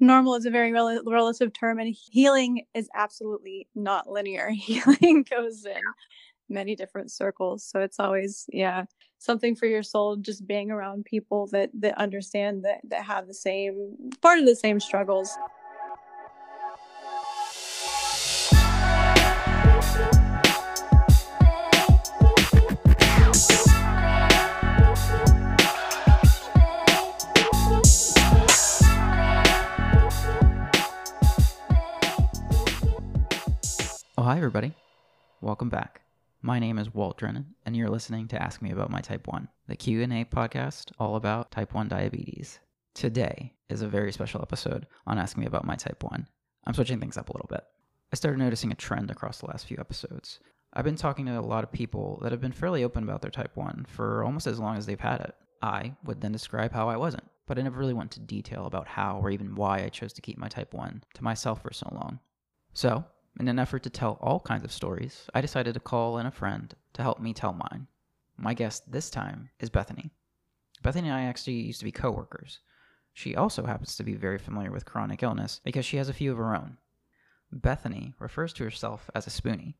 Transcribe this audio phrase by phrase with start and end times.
[0.00, 4.50] normal is a very rel- relative term and healing is absolutely not linear.
[4.52, 5.82] Healing goes in
[6.48, 8.84] many different circles so it's always yeah
[9.18, 13.34] something for your soul just being around people that that understand that that have the
[13.34, 15.36] same part of the same struggles
[34.28, 34.74] hi, everybody.
[35.40, 36.02] Welcome back.
[36.42, 39.48] My name is Walt Drennan, and you're listening to Ask Me About My Type 1,
[39.68, 42.58] the Q&A podcast all about type 1 diabetes.
[42.92, 46.26] Today is a very special episode on Ask Me About My Type 1.
[46.66, 47.62] I'm switching things up a little bit.
[48.12, 50.40] I started noticing a trend across the last few episodes.
[50.74, 53.30] I've been talking to a lot of people that have been fairly open about their
[53.30, 55.34] type 1 for almost as long as they've had it.
[55.62, 58.88] I would then describe how I wasn't, but I never really went into detail about
[58.88, 61.88] how or even why I chose to keep my type 1 to myself for so
[61.94, 62.20] long.
[62.74, 63.06] So,
[63.38, 66.30] in an effort to tell all kinds of stories, I decided to call in a
[66.30, 67.86] friend to help me tell mine.
[68.36, 70.10] My guest this time is Bethany.
[70.82, 72.60] Bethany and I actually used to be coworkers.
[73.12, 76.32] She also happens to be very familiar with chronic illness because she has a few
[76.32, 76.78] of her own.
[77.50, 79.74] Bethany refers to herself as a spoonie.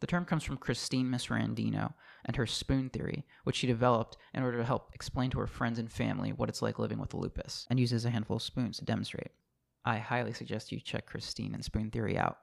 [0.00, 4.58] The term comes from Christine Miserandino and her spoon theory, which she developed in order
[4.58, 7.78] to help explain to her friends and family what it's like living with lupus, and
[7.78, 9.30] uses a handful of spoons to demonstrate.
[9.84, 12.38] I highly suggest you check Christine and spoon theory out.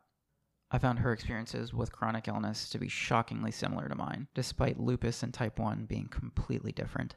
[0.71, 5.23] I found her experiences with chronic illness to be shockingly similar to mine, despite lupus
[5.23, 7.15] and type 1 being completely different.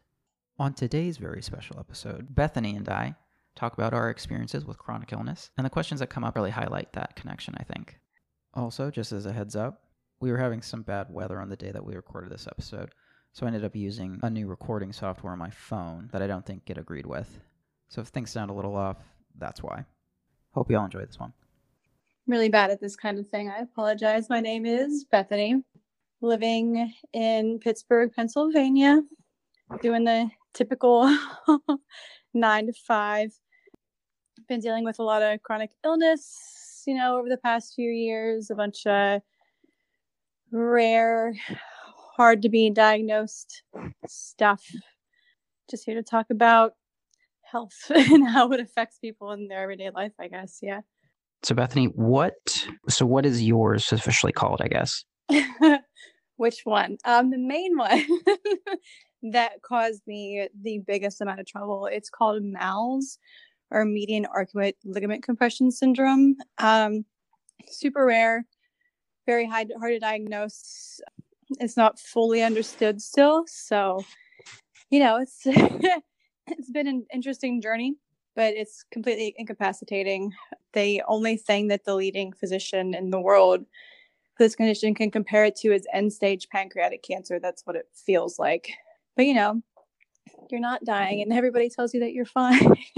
[0.58, 3.14] On today's very special episode, Bethany and I
[3.54, 6.94] talk about our experiences with chronic illness, and the questions that come up really highlight
[6.94, 8.00] that connection, I think.
[8.54, 9.82] Also, just as a heads up,
[10.18, 12.94] we were having some bad weather on the day that we recorded this episode,
[13.32, 16.46] so I ended up using a new recording software on my phone that I don't
[16.46, 17.38] think it agreed with.
[17.90, 18.96] So if things sound a little off,
[19.36, 19.84] that's why.
[20.52, 21.34] Hope you all enjoy this one
[22.26, 23.50] really bad at this kind of thing.
[23.50, 24.28] I apologize.
[24.28, 25.62] My name is Bethany,
[26.20, 29.02] living in Pittsburgh, Pennsylvania,
[29.80, 31.16] doing the typical
[32.34, 33.32] nine to five.
[34.48, 38.50] Been dealing with a lot of chronic illness, you know, over the past few years,
[38.50, 39.22] a bunch of
[40.50, 41.34] rare,
[42.16, 43.62] hard to be diagnosed
[44.06, 44.64] stuff.
[45.70, 46.74] Just here to talk about
[47.42, 50.58] health and how it affects people in their everyday life, I guess.
[50.62, 50.80] Yeah.
[51.42, 55.04] So Bethany, what so what is yours officially called, I guess?
[56.36, 56.98] Which one?
[57.04, 58.04] Um the main one
[59.32, 61.86] that caused me the biggest amount of trouble.
[61.86, 63.18] It's called MALS
[63.70, 66.36] or median arcuate ligament compression syndrome.
[66.58, 67.04] Um
[67.68, 68.46] super rare,
[69.26, 71.00] very high, hard to diagnose.
[71.58, 74.04] It's not fully understood still, so
[74.90, 77.96] you know, it's it's been an interesting journey
[78.34, 80.32] but it's completely incapacitating.
[80.72, 83.64] The only thing that the leading physician in the world
[84.36, 87.38] for this condition can compare it to is end stage pancreatic cancer.
[87.38, 88.72] That's what it feels like.
[89.16, 89.62] But you know,
[90.50, 92.60] you're not dying and everybody tells you that you're fine.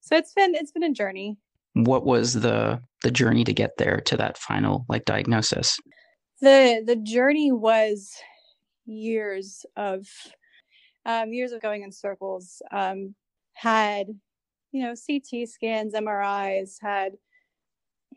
[0.00, 1.36] so it's been it's been a journey.
[1.74, 5.78] What was the the journey to get there to that final like diagnosis?
[6.40, 8.12] The the journey was
[8.86, 10.06] years of
[11.04, 12.62] um, years of going in circles.
[12.70, 13.14] Um,
[13.54, 14.08] had
[14.72, 17.12] you know, CT scans, MRIs, had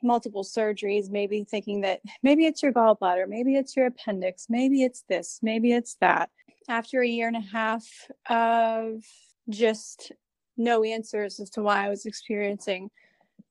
[0.03, 5.03] multiple surgeries, maybe thinking that maybe it's your gallbladder, maybe it's your appendix, maybe it's
[5.07, 6.29] this, maybe it's that.
[6.69, 7.85] After a year and a half
[8.29, 9.03] of
[9.49, 10.11] just
[10.57, 12.89] no answers as to why I was experiencing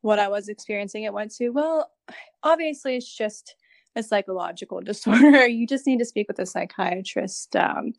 [0.03, 1.91] what I was experiencing, it went to, well,
[2.43, 3.55] obviously it's just
[3.97, 5.47] a psychological disorder.
[5.47, 7.55] You just need to speak with a psychiatrist.
[7.57, 7.93] Um,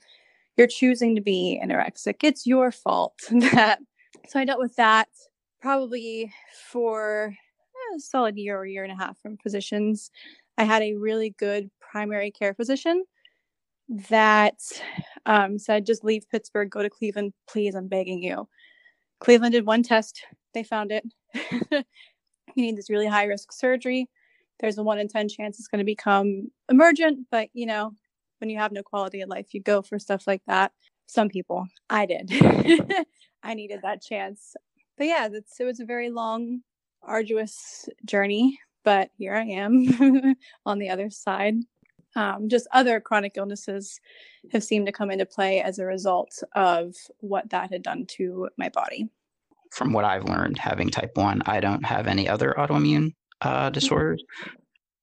[0.58, 2.24] you're choosing to be anorexic.
[2.24, 3.80] It's your fault that
[4.28, 5.10] so I dealt with that
[5.62, 6.32] probably
[6.70, 7.36] for
[7.96, 10.12] a solid year or year and a half from physicians.
[10.58, 13.04] I had a really good primary care physician
[14.10, 14.60] that
[15.26, 18.48] um, said, just leave Pittsburgh, go to Cleveland, please, I'm begging you.
[19.20, 20.22] Cleveland did one test,
[20.54, 21.04] they found it.
[21.72, 21.84] you
[22.56, 24.08] need this really high risk surgery.
[24.60, 27.94] There's a one in 10 chance it's going to become emergent, but you know,
[28.40, 30.72] when you have no quality of life, you go for stuff like that.
[31.12, 32.32] Some people, I did.
[33.44, 34.56] I needed that chance.
[34.98, 36.62] But yeah, that's it was a very long,
[37.04, 40.36] arduous journey, but here I am
[40.66, 41.56] on the other side.
[42.16, 44.00] Um, just other chronic illnesses
[44.54, 48.48] have seemed to come into play as a result of what that had done to
[48.58, 49.10] my body.
[49.72, 53.74] From what I've learned, having type 1, I don't have any other autoimmune uh, mm-hmm.
[53.74, 54.24] disorders.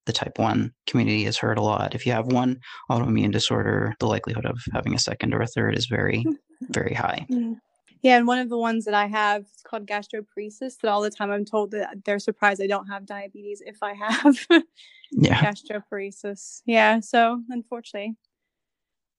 [0.08, 1.94] The type 1 community has heard a lot.
[1.94, 2.60] If you have one
[2.90, 6.24] autoimmune disorder, the likelihood of having a second or a third is very,
[6.70, 7.26] very high.
[7.30, 7.52] Mm-hmm
[8.00, 10.78] Yeah, and one of the ones that I have is called gastroparesis.
[10.80, 13.92] That all the time I'm told that they're surprised I don't have diabetes if I
[13.92, 14.46] have
[15.12, 15.42] Yeah.
[15.42, 16.62] gastroparesis.
[16.64, 18.16] Yeah, so unfortunately,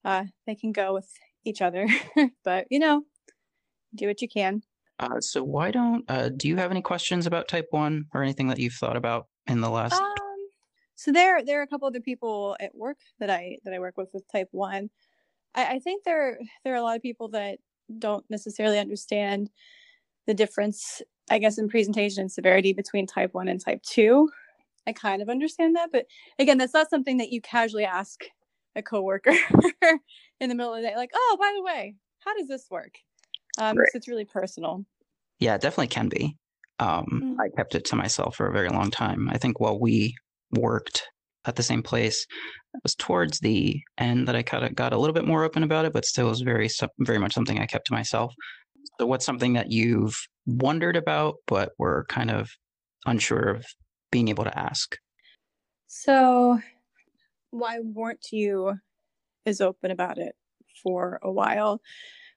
[0.03, 1.11] uh, they can go with
[1.45, 1.87] each other,
[2.43, 3.03] but you know,
[3.93, 4.63] do what you can.
[4.97, 8.47] Uh, so why don't uh, do you have any questions about type one or anything
[8.47, 10.01] that you've thought about in the last?
[10.99, 13.95] So there, there are a couple other people at work that I that I work
[13.95, 14.89] with with type one.
[15.55, 17.59] I, I think there there are a lot of people that
[17.97, 19.49] don't necessarily understand
[20.27, 21.01] the difference,
[21.31, 24.29] I guess, in presentation and severity between type one and type two.
[24.85, 26.07] I kind of understand that, but
[26.37, 28.25] again, that's not something that you casually ask
[28.75, 29.31] a coworker
[30.41, 32.95] in the middle of the day, like, "Oh, by the way, how does this work?"
[33.57, 33.89] Um, Right.
[33.93, 34.85] so it's really personal.
[35.39, 36.35] Yeah, it definitely can be.
[36.79, 37.37] Um, Mm.
[37.39, 39.29] I kept it to myself for a very long time.
[39.29, 40.15] I think while we
[40.51, 41.03] worked
[41.45, 42.25] at the same place,
[42.73, 45.63] it was towards the end that I kind of got a little bit more open
[45.63, 46.69] about it, but still was very,
[46.99, 48.33] very much something I kept to myself.
[48.99, 52.49] So, what's something that you've wondered about, but were kind of
[53.05, 53.65] unsure of
[54.11, 54.95] being able to ask?
[55.87, 56.59] So,
[57.51, 58.75] why weren't you
[59.45, 60.35] as open about it
[60.83, 61.81] for a while?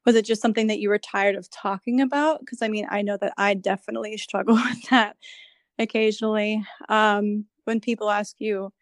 [0.07, 2.41] Was it just something that you were tired of talking about?
[2.41, 5.17] Because I mean, I know that I definitely struggle with that
[5.79, 6.65] occasionally.
[6.89, 8.73] Um, when people ask you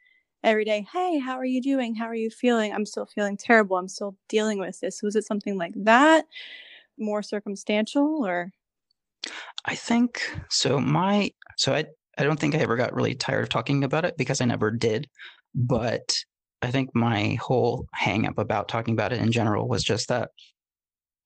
[0.42, 1.94] every day, Hey, how are you doing?
[1.94, 2.72] How are you feeling?
[2.72, 3.76] I'm still feeling terrible.
[3.76, 5.02] I'm still dealing with this.
[5.02, 6.26] Was it something like that?
[6.98, 8.52] More circumstantial or?
[9.64, 10.80] I think so.
[10.80, 11.84] My so I
[12.18, 14.70] I don't think I ever got really tired of talking about it because I never
[14.70, 15.08] did.
[15.54, 16.16] But
[16.62, 20.30] I think my whole hang up about talking about it in general was just that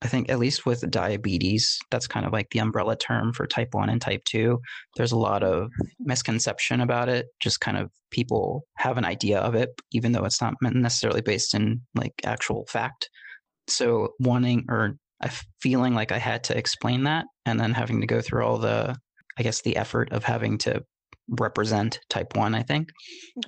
[0.04, 3.68] I think at least with diabetes, that's kind of like the umbrella term for type
[3.72, 4.60] one and type two.
[4.96, 7.26] There's a lot of misconception about it.
[7.40, 11.54] Just kind of people have an idea of it, even though it's not necessarily based
[11.54, 13.08] in like actual fact.
[13.66, 14.98] So wanting or
[15.62, 18.94] feeling like I had to explain that and then having to go through all the,
[19.38, 20.84] I guess, the effort of having to
[21.28, 22.90] represent type one, I think,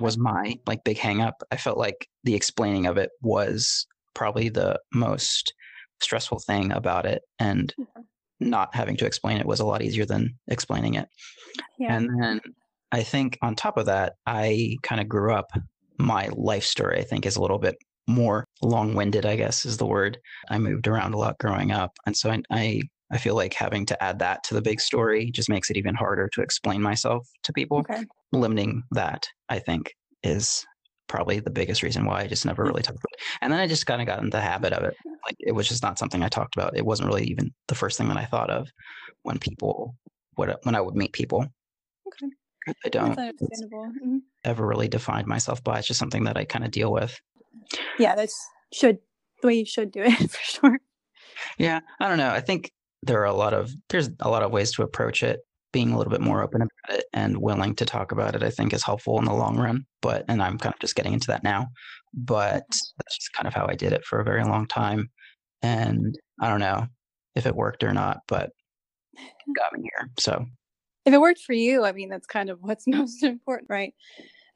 [0.01, 1.43] was my like big hang up.
[1.51, 5.53] I felt like the explaining of it was probably the most
[6.01, 7.23] stressful thing about it.
[7.39, 8.07] And Okay.
[8.41, 11.09] not having to explain it was a lot easier than explaining it.
[11.79, 11.97] Yeah.
[11.97, 12.41] And then
[12.93, 15.51] I think on top of that, I kind of grew up.
[15.99, 17.77] My life story, I think, is a little bit
[18.07, 20.19] more long winded, I guess is the word.
[20.51, 21.93] I moved around a lot growing up.
[22.07, 25.31] And so I, I, I feel like having to add that to the big story
[25.31, 27.79] just makes it even harder to explain myself to people.
[27.79, 28.05] okay.
[28.33, 30.65] Limiting that, I think, is
[31.09, 33.21] probably the biggest reason why I just never really talked about it.
[33.41, 34.95] And then I just kind of got into the habit of it.
[35.27, 36.77] Like it was just not something I talked about.
[36.77, 38.69] It wasn't really even the first thing that I thought of
[39.23, 39.95] when people
[40.37, 41.47] would when I would meet people.
[42.09, 42.33] Okay.
[42.85, 43.17] I don't.
[43.17, 44.21] Mhm.
[44.45, 45.79] ever really defined myself by.
[45.79, 47.17] It's just something that I kind of deal with.
[47.99, 48.37] Yeah, that's
[48.73, 48.99] should
[49.43, 50.79] the way you should do it for sure.
[51.59, 52.31] Yeah, I don't know.
[52.31, 55.41] I think there are a lot of there's a lot of ways to approach it.
[55.77, 58.49] Being a little bit more open about it and willing to talk about it, I
[58.49, 59.85] think, is helpful in the long run.
[60.01, 61.67] But and I'm kind of just getting into that now.
[62.15, 62.97] But mm-hmm.
[62.97, 65.11] that's just kind of how I did it for a very long time.
[65.61, 66.87] And I don't know
[67.35, 68.53] if it worked or not, but
[69.55, 70.09] got me here.
[70.19, 70.47] So
[71.05, 73.93] if it worked for you, I mean, that's kind of what's most important, right?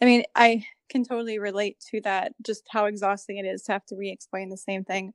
[0.00, 3.84] I mean, I can totally relate to that, just how exhausting it is to have
[3.86, 5.12] to re explain the same thing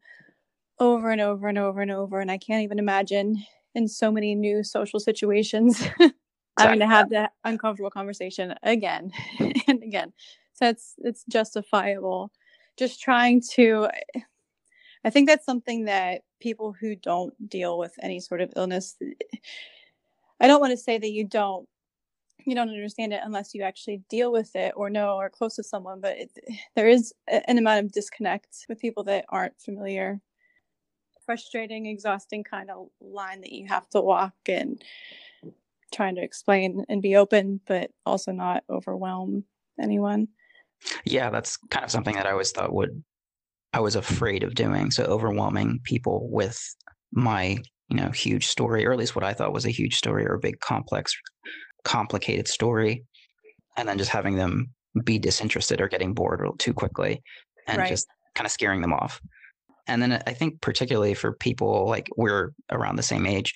[0.79, 2.19] over and over and over and over.
[2.19, 3.43] And I can't even imagine
[3.75, 5.83] in so many new social situations
[6.59, 9.11] having to have that uncomfortable conversation again
[9.67, 10.13] and again.
[10.53, 12.31] So it's it's justifiable.
[12.77, 13.89] Just trying to
[15.03, 18.95] I think that's something that people who don't deal with any sort of illness
[20.39, 21.67] I don't want to say that you don't
[22.45, 25.63] you don't understand it unless you actually deal with it or know or close to
[25.63, 26.31] someone but it,
[26.75, 30.19] there is an amount of disconnect with people that aren't familiar
[31.25, 34.83] frustrating exhausting kind of line that you have to walk and
[35.93, 39.43] trying to explain and be open but also not overwhelm
[39.79, 40.27] anyone
[41.05, 43.03] yeah, that's kind of something that I always thought would
[43.73, 44.91] I was afraid of doing.
[44.91, 46.59] So overwhelming people with
[47.11, 47.57] my,
[47.89, 50.33] you know, huge story, or at least what I thought was a huge story or
[50.33, 51.13] a big complex,
[51.83, 53.03] complicated story.
[53.75, 54.67] And then just having them
[55.03, 57.21] be disinterested or getting bored too quickly
[57.67, 57.89] and Right.
[57.89, 59.19] just kind of scaring them off.
[59.87, 63.53] And then I think particularly for people like we're around the same age,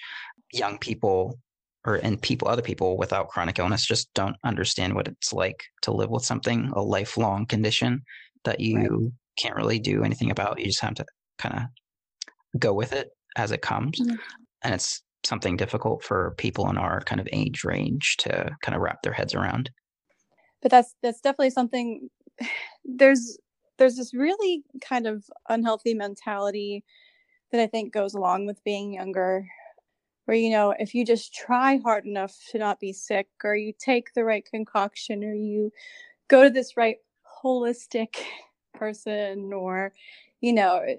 [0.53, 1.39] young people
[1.85, 5.91] or and people other people without chronic illness just don't understand what it's like to
[5.91, 8.01] live with something, a lifelong condition
[8.43, 10.59] that you can't really do anything about.
[10.59, 11.05] You just have to
[11.37, 13.99] kind of go with it as it comes.
[13.99, 14.17] Mhm.
[14.63, 18.81] And it's something difficult for people in our kind of age range to kind of
[18.81, 19.69] wrap their heads around.
[20.61, 22.09] but that's that's definitely something
[22.83, 23.37] there's
[23.79, 26.83] there's this really kind of unhealthy mentality
[27.51, 29.47] that I think goes along with being younger.
[30.25, 33.73] Where, you know, if you just try hard enough to not be sick, or you
[33.79, 35.71] take the right concoction, or you
[36.27, 36.97] go to this right
[37.43, 38.17] holistic
[38.73, 39.93] person, or,
[40.41, 40.95] you know, eh,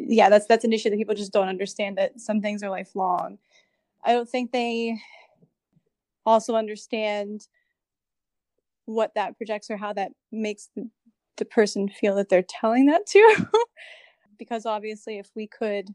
[0.00, 3.38] yeah, that's that's an issue that people just don't understand that some things are lifelong.
[4.04, 4.98] I don't think they
[6.26, 7.46] also understand
[8.86, 10.70] what that projects or how that makes
[11.36, 13.46] the, person feel that they're telling that to.
[14.38, 15.94] because obviously, if we could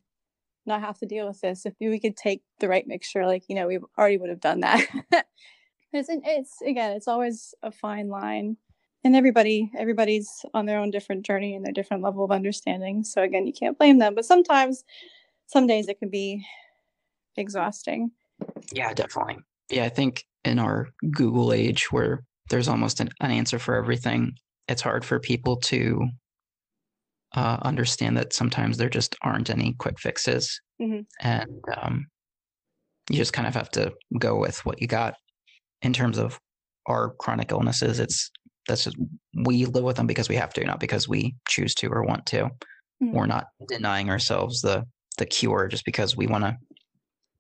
[0.66, 3.56] not have to deal with this, if we could take the right mixture, like, you
[3.56, 4.88] know, we already would have done that.
[5.94, 8.58] it's, it's, again, it's always a fine line.
[9.04, 13.04] And everybody, everybody's on their own different journey and their different level of understanding.
[13.04, 14.14] So again, you can't blame them.
[14.14, 14.84] But sometimes,
[15.48, 16.46] some days it can be
[17.36, 18.12] exhausting.
[18.72, 19.38] Yeah, definitely.
[19.70, 24.34] Yeah, I think in our Google age where there's almost an, an answer for everything,
[24.68, 26.08] it's hard for people to
[27.36, 30.60] uh, understand that sometimes there just aren't any quick fixes.
[30.82, 31.02] Mm-hmm.
[31.22, 32.08] And um,
[33.10, 35.16] you just kind of have to go with what you got
[35.82, 36.40] in terms of
[36.88, 38.00] our chronic illnesses.
[38.00, 38.30] It's
[38.68, 38.98] that's just
[39.46, 42.26] we live with them because we have to, not because we choose to or want
[42.28, 42.44] to.
[42.44, 43.12] Mm-hmm.
[43.14, 44.86] We're not denying ourselves the
[45.18, 46.58] the cure just because we want to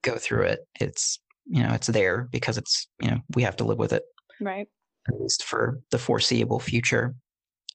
[0.02, 0.60] go through it.
[0.80, 4.04] It's you know it's there because it's you know we have to live with it
[4.40, 4.68] right
[5.08, 7.14] at least for the foreseeable future.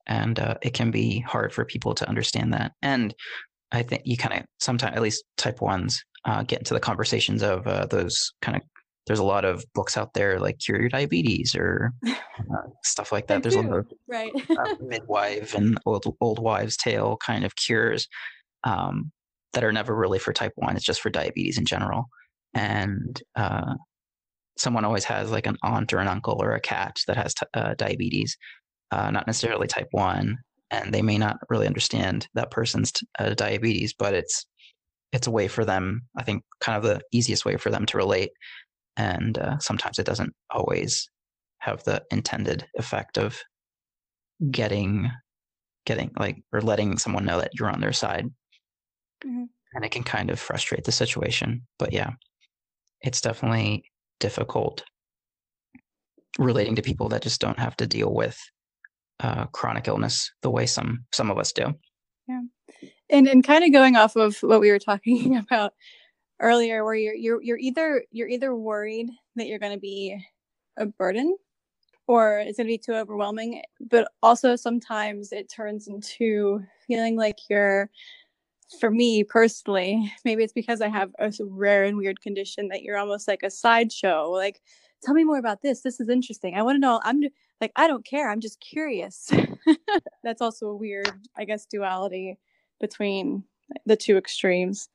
[0.06, 2.72] And uh, it can be hard for people to understand that.
[2.82, 3.14] And
[3.72, 7.42] i think you kind of sometimes at least type ones uh, get into the conversations
[7.42, 8.62] of uh, those kind of
[9.06, 13.28] there's a lot of books out there like cure your diabetes or uh, stuff like
[13.28, 13.42] that.
[13.42, 14.32] There's a lot of right.
[14.50, 18.08] uh, midwife and old old wives tale kind of cures
[18.64, 19.12] um,
[19.52, 22.06] that are never really for type 1 it's just for diabetes in general.
[22.52, 23.74] And uh,
[24.58, 27.46] someone always has like an aunt or an uncle or a cat that has t-
[27.54, 28.36] uh, diabetes,
[28.90, 30.38] uh, not necessarily type one,
[30.70, 34.46] and they may not really understand that person's t- uh, diabetes, but it's
[35.12, 36.02] it's a way for them.
[36.16, 38.30] I think kind of the easiest way for them to relate,
[38.96, 41.08] and uh, sometimes it doesn't always
[41.58, 43.40] have the intended effect of
[44.50, 45.10] getting
[45.84, 48.26] getting like or letting someone know that you're on their side.
[49.24, 49.44] Mm-hmm.
[49.74, 51.62] And it can kind of frustrate the situation.
[51.78, 52.12] But yeah,
[53.02, 53.84] it's definitely
[54.20, 54.84] difficult
[56.38, 58.38] relating to people that just don't have to deal with
[59.20, 61.74] uh, chronic illness the way some some of us do.
[62.28, 62.42] Yeah,
[63.10, 65.72] and and kind of going off of what we were talking about
[66.40, 70.18] earlier, where you're you're you're either you're either worried that you're going to be
[70.78, 71.36] a burden
[72.06, 77.36] or it's going to be too overwhelming but also sometimes it turns into feeling like
[77.48, 77.90] you're
[78.80, 82.98] for me personally, maybe it's because I have a rare and weird condition that you're
[82.98, 84.30] almost like a sideshow.
[84.30, 84.60] Like,
[85.02, 85.82] tell me more about this.
[85.82, 86.54] This is interesting.
[86.54, 87.00] I want to know.
[87.04, 87.22] I'm
[87.60, 88.30] like, I don't care.
[88.30, 89.30] I'm just curious.
[90.24, 92.38] That's also a weird, I guess, duality
[92.80, 93.44] between
[93.84, 94.88] the two extremes.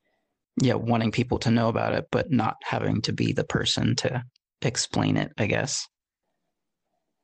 [0.62, 4.24] Yeah, wanting people to know about it, but not having to be the person to
[4.62, 5.88] explain it, I guess.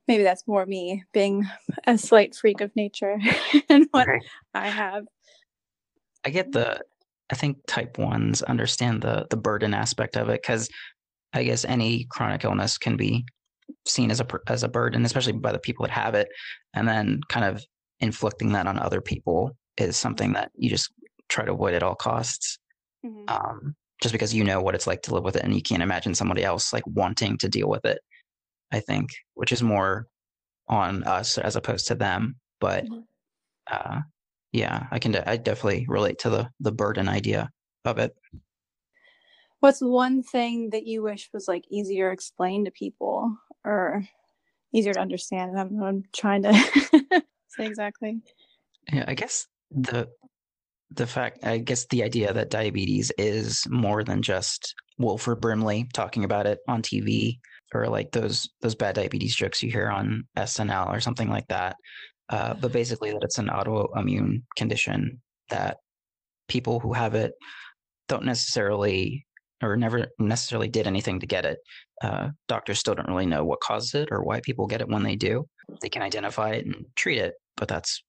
[0.08, 1.46] Maybe that's more me being
[1.86, 3.20] a slight freak of nature
[3.70, 4.08] and what.
[4.54, 5.06] I have.
[6.28, 6.82] I get the
[7.30, 10.70] I think type ones understand the the burden aspect of it because
[11.32, 13.26] I guess any chronic illness can be
[13.86, 16.28] seen as a as a burden, especially by the people that have it,
[16.74, 17.64] and then kind of
[18.02, 20.92] inflicting that on other people is something that you just
[21.30, 22.60] try to avoid at all costs.
[23.06, 23.24] Mm-hmm.
[23.30, 25.82] Um, just because you know what it's like to live with it, and you can't
[25.82, 28.00] imagine somebody else like wanting to deal with it.
[28.74, 30.08] I think, which is more
[30.68, 32.36] on us as opposed to them.
[32.60, 33.00] But mm-hmm.
[33.72, 34.02] uh,
[34.58, 35.12] yeah, I can.
[35.12, 37.52] De- I definitely relate to the the burden idea
[37.86, 38.16] of it.
[39.60, 44.04] What's one thing that you wish was like easier explained to people or
[44.74, 45.60] easier to understand?
[45.60, 46.54] I'm, I'm trying to
[47.48, 48.20] say exactly.
[48.92, 50.10] Yeah, I guess the
[50.92, 56.24] the fact I guess the idea that diabetes is more than just Wilford Brimley talking
[56.24, 57.38] about it on TV
[57.76, 61.76] or like those those bad diabetes jokes you hear on SNL or something like that.
[62.30, 65.78] Uh, but basically, that it's an autoimmune condition that
[66.48, 67.34] people who have it
[68.08, 69.26] don't necessarily
[69.64, 71.58] or never necessarily did anything to get it.
[72.04, 75.04] Uh, doctors still don't really know what causes it or why people get it when
[75.04, 75.48] they do.
[75.82, 78.04] They can identify it and treat it, but that's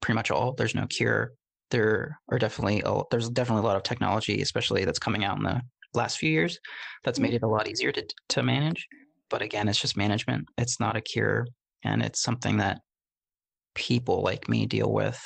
[0.00, 0.54] pretty much all.
[0.54, 1.32] There's no cure.
[1.70, 5.42] There are definitely a, there's definitely a lot of technology, especially that's coming out in
[5.42, 5.60] the
[5.96, 6.58] last few years,
[7.04, 8.86] that's made it a lot easier to to manage.
[9.28, 10.46] But again, it's just management.
[10.56, 11.46] It's not a cure,
[11.82, 12.78] and it's something that
[13.76, 15.22] people like me deal with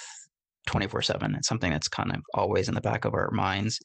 [0.67, 1.35] 24 7.
[1.37, 3.81] It's something that's kind of always in the back of our minds.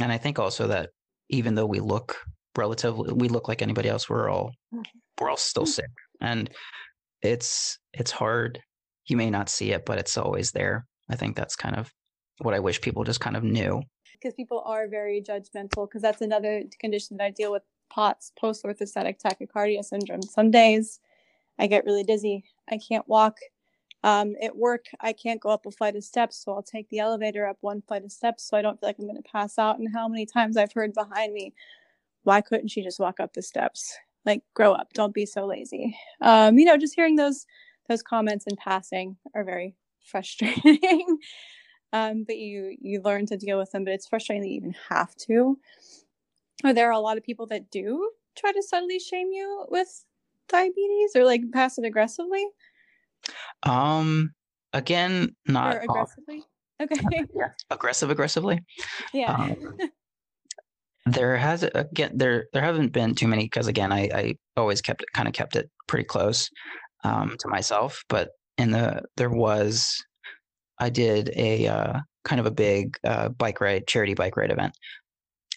[0.00, 0.90] And I think also that
[1.28, 2.16] even though we look
[2.56, 4.82] relatively, we look like anybody else, we're all, mm-hmm.
[5.20, 5.68] we're all still mm.
[5.68, 5.90] sick.
[6.20, 6.48] And
[7.22, 8.60] it's, it's hard.
[9.06, 10.86] You may not see it, but it's always there.
[11.10, 11.90] I think that's kind of
[12.38, 13.82] what I wish people just kind of knew.
[14.12, 18.64] because people are very judgmental because that's another condition that I deal with POTS, post
[18.64, 20.22] orthostatic tachycardia syndrome.
[20.22, 20.98] Some days
[21.58, 22.44] I get really dizzy.
[22.70, 23.36] I can't walk.
[24.04, 26.98] Um, at work, I can't go up a flight of steps, so I'll take the
[26.98, 29.58] elevator up one flight of steps so I don't feel like I'm going to pass
[29.58, 29.78] out.
[29.78, 31.54] And how many times I've heard behind me,
[32.24, 33.96] why couldn't she just walk up the steps?
[34.26, 35.96] Like, grow up, don't be so lazy.
[36.20, 37.46] Um, you know, just hearing those
[37.88, 41.18] those comments in passing are very frustrating.
[41.94, 43.84] um, but you you learn to deal with them.
[43.84, 45.58] But it's frustrating that you even have to.
[46.62, 50.04] Are there are a lot of people that do try to subtly shame you with
[50.48, 52.46] diabetes or like passive aggressively?
[53.62, 54.32] Um,
[54.72, 56.44] again, not or aggressively.
[56.80, 57.24] Okay.
[57.34, 58.60] yeah, aggressive, aggressively.
[59.12, 59.32] Yeah.
[59.32, 59.78] Um,
[61.06, 65.02] there has again there there haven't been too many because again I I always kept
[65.02, 66.48] it kind of kept it pretty close
[67.04, 70.02] um, to myself, but in the there was
[70.78, 74.76] I did a uh, kind of a big uh, bike ride charity bike ride event,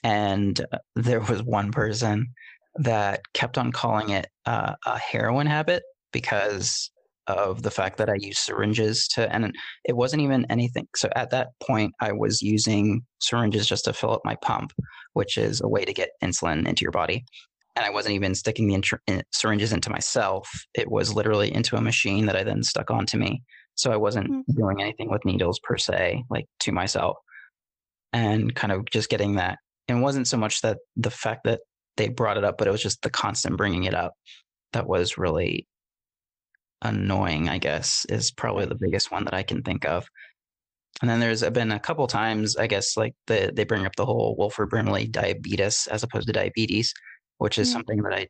[0.04, 2.28] and uh, there was one person
[2.76, 6.92] that kept on calling it uh, a heroin habit because
[7.28, 9.54] of the fact that I used syringes to, and
[9.86, 10.88] it wasn't even anything.
[10.96, 14.72] So at that point, I was using syringes just to fill up my pump,
[15.14, 17.26] which is a way to get insulin into your body.
[17.76, 20.50] And I wasn't even sticking the in- in syringes into myself.
[20.74, 23.44] It was literally into a machine that I then stuck onto me.
[23.76, 24.60] So I wasn't mm-hmm.
[24.60, 27.18] doing anything with needles per se, like to myself.
[28.14, 29.60] And kind of just getting that.
[29.88, 31.60] And it wasn't so much that the fact that
[31.98, 34.14] they brought it up, but it was just the constant bringing it up
[34.74, 35.68] that was really
[36.82, 40.08] annoying, I guess, is probably the biggest one that I can think of.
[41.02, 44.06] And then there's been a couple times, I guess, like the they bring up the
[44.06, 46.94] whole Wilford Brimley diabeetus as opposed to diabetes,
[47.38, 47.74] which is mm-hmm.
[47.74, 48.28] something that I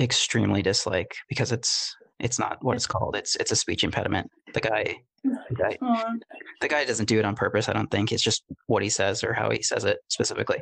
[0.00, 3.14] extremely dislike because it's it's not what it's called.
[3.14, 4.28] It's it's a speech impediment.
[4.52, 5.76] The guy the guy,
[6.60, 7.68] the guy doesn't do it on purpose.
[7.68, 10.58] I don't think it's just what he says or how he says it specifically.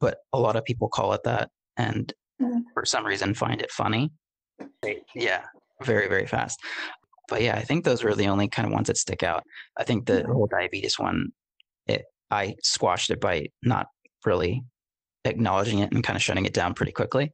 [0.00, 2.60] But a lot of people call it that, and mm-hmm.
[2.74, 4.10] for some reason find it funny.
[5.14, 5.44] Yeah,
[5.82, 6.58] very very fast.
[7.28, 9.44] But yeah i think those were the only kind of ones that stick out.
[9.76, 11.32] I think the whole diabetes one
[11.86, 13.86] it i squashed it by not
[14.24, 14.62] really
[15.24, 17.32] acknowledging it and kind of shutting it down pretty quickly.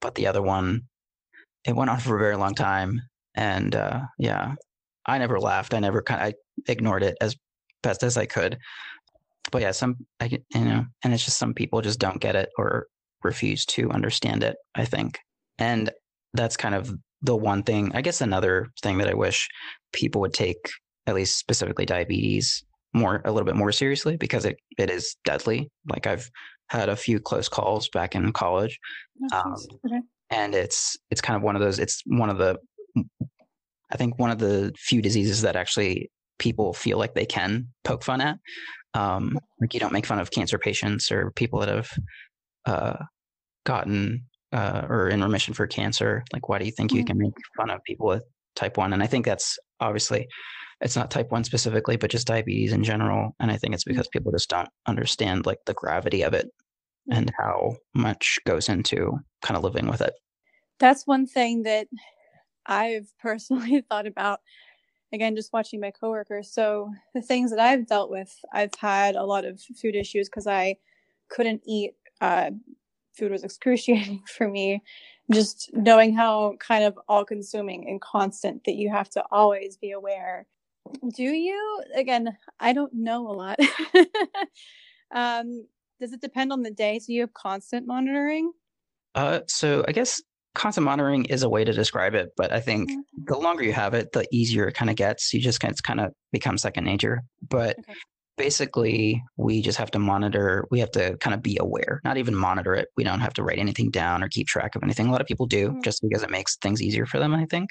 [0.00, 0.82] But the other one
[1.64, 3.02] it went on for a very long time
[3.34, 4.54] and uh, yeah
[5.06, 5.74] i never laughed.
[5.74, 6.34] I never kind of i
[6.70, 7.36] ignored it as
[7.82, 8.58] best as i could.
[9.50, 12.50] But yeah some i you know and it's just some people just don't get it
[12.56, 12.86] or
[13.22, 15.18] refuse to understand it i think.
[15.58, 15.90] And
[16.32, 19.48] that's kind of the one thing, I guess another thing that I wish
[19.92, 20.70] people would take,
[21.06, 25.70] at least specifically diabetes, more a little bit more seriously because it, it is deadly.
[25.88, 26.30] Like I've
[26.68, 28.78] had a few close calls back in college.
[29.32, 29.54] Um,
[29.86, 30.00] okay.
[30.30, 32.56] And it's it's kind of one of those, it's one of the
[33.92, 38.04] I think one of the few diseases that actually people feel like they can poke
[38.04, 38.38] fun at.
[38.94, 41.90] Um, like you don't make fun of cancer patients or people that have
[42.66, 43.04] uh,
[43.64, 46.24] gotten uh, or in remission for cancer.
[46.32, 47.06] Like, why do you think you mm-hmm.
[47.06, 48.24] can make fun of people with
[48.56, 48.92] type one?
[48.92, 50.28] And I think that's obviously
[50.80, 53.34] it's not type one specifically, but just diabetes in general.
[53.38, 56.48] And I think it's because people just don't understand like the gravity of it
[57.10, 60.14] and how much goes into kind of living with it.
[60.78, 61.88] That's one thing that
[62.66, 64.40] I've personally thought about.
[65.12, 66.52] Again, just watching my coworkers.
[66.52, 70.46] So the things that I've dealt with, I've had a lot of food issues because
[70.46, 70.76] I
[71.28, 72.50] couldn't eat uh,
[73.12, 74.82] food was excruciating for me.
[75.32, 79.92] Just knowing how kind of all consuming and constant that you have to always be
[79.92, 80.46] aware.
[81.14, 81.82] Do you?
[81.94, 83.58] Again, I don't know a lot.
[85.14, 85.66] um,
[86.00, 86.98] does it depend on the day?
[86.98, 88.52] So you have constant monitoring?
[89.14, 90.20] Uh, so I guess
[90.56, 93.00] constant monitoring is a way to describe it, but I think mm-hmm.
[93.26, 95.32] the longer you have it, the easier it kind of gets.
[95.32, 97.22] You just kind of, kind of become second nature.
[97.48, 97.94] But okay
[98.40, 102.34] basically we just have to monitor we have to kind of be aware not even
[102.34, 102.88] monitor it.
[102.96, 105.08] We don't have to write anything down or keep track of anything.
[105.08, 105.82] A lot of people do mm-hmm.
[105.82, 107.68] just because it makes things easier for them i think.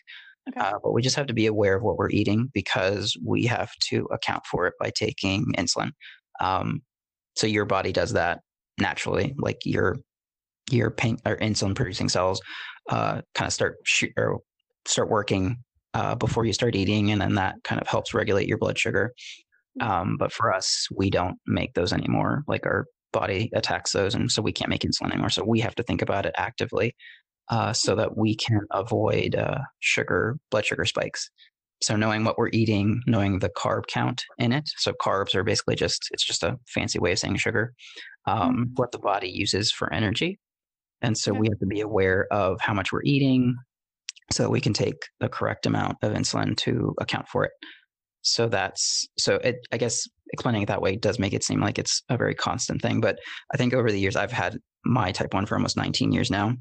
[0.49, 0.59] Okay.
[0.59, 3.71] uh, but we just have to be aware of what we're eating because we have
[3.89, 5.91] to account for it by taking insulin.
[6.39, 6.81] Um,
[7.35, 8.39] so your body does that
[8.79, 9.97] naturally like your
[10.71, 12.41] your pain or insulin producing cells
[12.89, 14.39] uh, kind of start sh- or
[14.85, 15.57] start working
[15.95, 19.11] uh, before you start eating and then that kind of helps regulate your blood sugar
[19.81, 22.43] um, but for us, we don't make those anymore.
[22.47, 25.29] Like our body attacks those, and so we can't make insulin anymore.
[25.29, 26.95] So we have to think about it actively,
[27.49, 31.29] uh, so that we can avoid uh, sugar, blood sugar spikes.
[31.81, 34.69] So knowing what we're eating, knowing the carb count in it.
[34.77, 37.73] So carbs are basically just it's just a fancy way of saying sugar.
[38.27, 38.63] Um, mm-hmm.
[38.75, 40.39] What the body uses for energy,
[41.01, 43.55] and so we have to be aware of how much we're eating,
[44.31, 47.51] so that we can take the correct amount of insulin to account for it
[48.21, 51.77] so that's so it i guess explaining it that way does make it seem like
[51.79, 53.01] it's a very constant thing.
[53.01, 53.19] But
[53.53, 56.53] I think over the years, I've had my type 1 for almost 19 years now.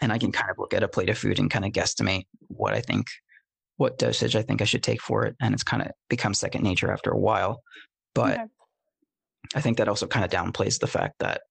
[0.00, 2.26] And I can kind of look at a plate of food and kind of guesstimate
[2.48, 3.06] what I think,
[3.76, 5.34] what dosage I think I should take for it.
[5.40, 7.62] And it's kind of become second nature after a while.
[8.14, 8.44] But okay.
[9.54, 11.42] I think that also kind of downplays the fact that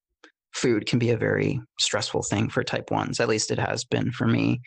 [0.54, 3.20] food can be a very stressful thing for type 1s.
[3.20, 4.62] At least it has been for me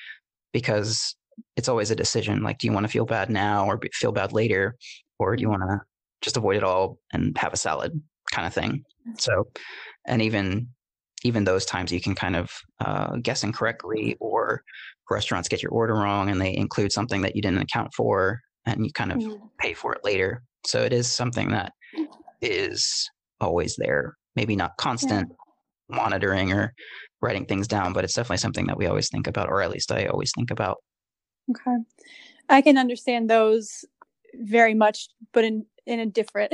[0.52, 1.16] because
[1.56, 4.32] it's always a decision like do you want to feel bad now or feel bad
[4.32, 4.76] later?
[5.18, 5.80] Or do you want to
[6.22, 7.92] just avoid it all and have a salad
[8.30, 8.84] kind of thing
[9.18, 9.48] so
[10.06, 10.68] and even
[11.24, 12.50] even those times you can kind of
[12.80, 14.62] uh, guess incorrectly or
[15.10, 18.84] restaurants get your order wrong and they include something that you didn't account for and
[18.86, 19.46] you kind of mm-hmm.
[19.58, 20.42] pay for it later.
[20.66, 21.72] So it is something that
[22.40, 25.96] is always there maybe not constant yeah.
[25.96, 26.72] monitoring or
[27.20, 29.92] writing things down but it's definitely something that we always think about or at least
[29.92, 30.78] i always think about
[31.50, 31.76] Okay.
[32.48, 33.84] I can understand those
[34.34, 36.52] very much, but in in a different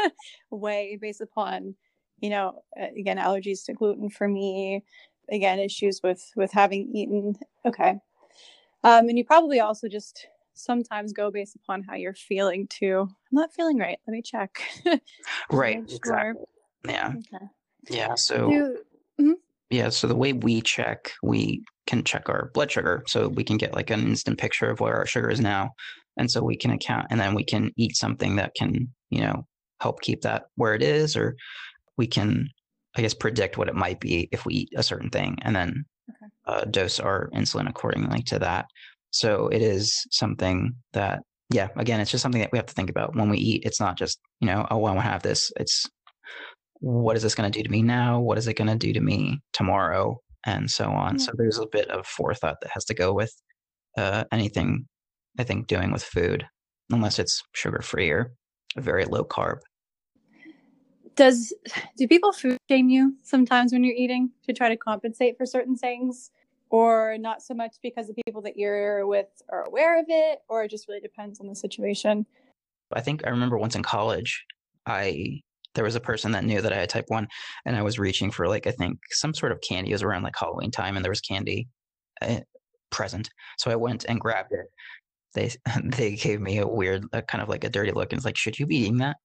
[0.50, 1.74] way based upon,
[2.20, 2.62] you know,
[2.96, 4.84] again, allergies to gluten for me,
[5.30, 7.34] again, issues with with having eaten.
[7.64, 7.98] Okay.
[8.84, 13.00] Um, and you probably also just sometimes go based upon how you're feeling too.
[13.00, 13.98] I'm not feeling right.
[14.06, 14.60] Let me check.
[15.50, 15.78] right.
[15.78, 16.44] Exactly.
[16.86, 17.14] Yeah.
[17.16, 17.44] Okay.
[17.90, 18.14] Yeah.
[18.14, 18.50] So.
[18.50, 18.78] Do,
[19.20, 19.32] mm-hmm.
[19.70, 19.88] Yeah.
[19.90, 23.02] So the way we check, we can check our blood sugar.
[23.06, 25.70] So we can get like an instant picture of where our sugar is now.
[26.18, 29.46] And so we can account and then we can eat something that can, you know,
[29.80, 31.34] help keep that where it is, or
[31.96, 32.48] we can,
[32.96, 35.84] I guess, predict what it might be if we eat a certain thing and then
[36.10, 36.30] okay.
[36.46, 38.66] uh, dose our insulin accordingly to that.
[39.10, 41.20] So it is something that,
[41.50, 43.62] yeah, again, it's just something that we have to think about when we eat.
[43.64, 45.50] It's not just, you know, oh, I want to have this.
[45.56, 45.88] It's
[46.80, 48.20] what is this going to do to me now?
[48.20, 50.20] What is it going to do to me tomorrow?
[50.46, 51.18] And so on.
[51.18, 51.24] Yeah.
[51.24, 53.32] So there's a bit of forethought that has to go with
[53.96, 54.86] uh, anything
[55.38, 56.46] I think doing with food,
[56.90, 58.32] unless it's sugar free or
[58.76, 59.58] very low carb.
[61.16, 61.52] Does
[61.96, 65.76] do people food shame you sometimes when you're eating to try to compensate for certain
[65.76, 66.30] things,
[66.70, 70.64] or not so much because the people that you're with are aware of it, or
[70.64, 72.26] it just really depends on the situation?
[72.92, 74.44] I think I remember once in college,
[74.86, 75.40] I
[75.74, 77.28] there was a person that knew that I had type one,
[77.64, 79.90] and I was reaching for like I think some sort of candy.
[79.90, 81.68] It was around like Halloween time, and there was candy
[82.20, 82.40] uh,
[82.90, 83.28] present.
[83.58, 84.66] So I went and grabbed it.
[85.34, 85.50] They
[85.96, 88.36] they gave me a weird, uh, kind of like a dirty look, and it's like,
[88.36, 89.16] should you be eating that?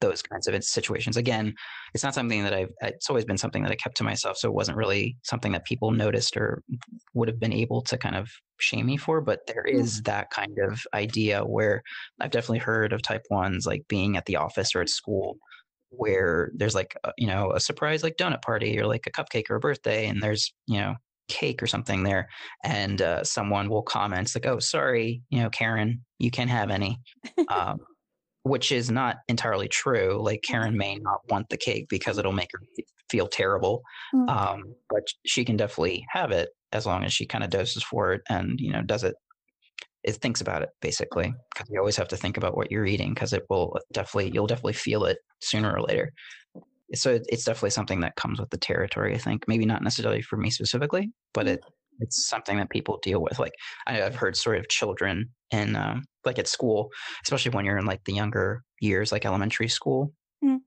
[0.00, 1.18] Those kinds of situations.
[1.18, 1.52] Again,
[1.92, 2.70] it's not something that I've.
[2.80, 5.66] It's always been something that I kept to myself, so it wasn't really something that
[5.66, 6.62] people noticed or
[7.12, 9.20] would have been able to kind of shame me for.
[9.20, 9.84] But there hmm.
[10.04, 11.82] that kind of idea where
[12.18, 15.36] I've definitely heard of type ones like being at the office or at school
[15.90, 19.50] where there's like a, you know a surprise like donut party or like a cupcake
[19.50, 20.94] or a birthday and there's you know
[21.28, 22.28] cake or something there
[22.64, 26.98] and uh, someone will comment like oh sorry you know karen you can't have any
[27.48, 27.78] um,
[28.42, 32.50] which is not entirely true like karen may not want the cake because it'll make
[32.52, 32.60] her
[33.08, 33.82] feel terrible
[34.14, 34.28] mm.
[34.28, 38.12] um, but she can definitely have it as long as she kind of doses for
[38.12, 39.14] it and you know does it
[40.02, 43.12] it thinks about it basically because you always have to think about what you're eating
[43.12, 46.12] because it will definitely you'll definitely feel it sooner or later.
[46.94, 49.44] So it's definitely something that comes with the territory i think.
[49.46, 51.60] Maybe not necessarily for me specifically but it
[52.02, 53.52] it's something that people deal with like
[53.86, 56.90] I, have heard sort of children and um, like at school
[57.24, 60.10] especially when you're in like the younger years like elementary school
[60.42, 60.60] mm.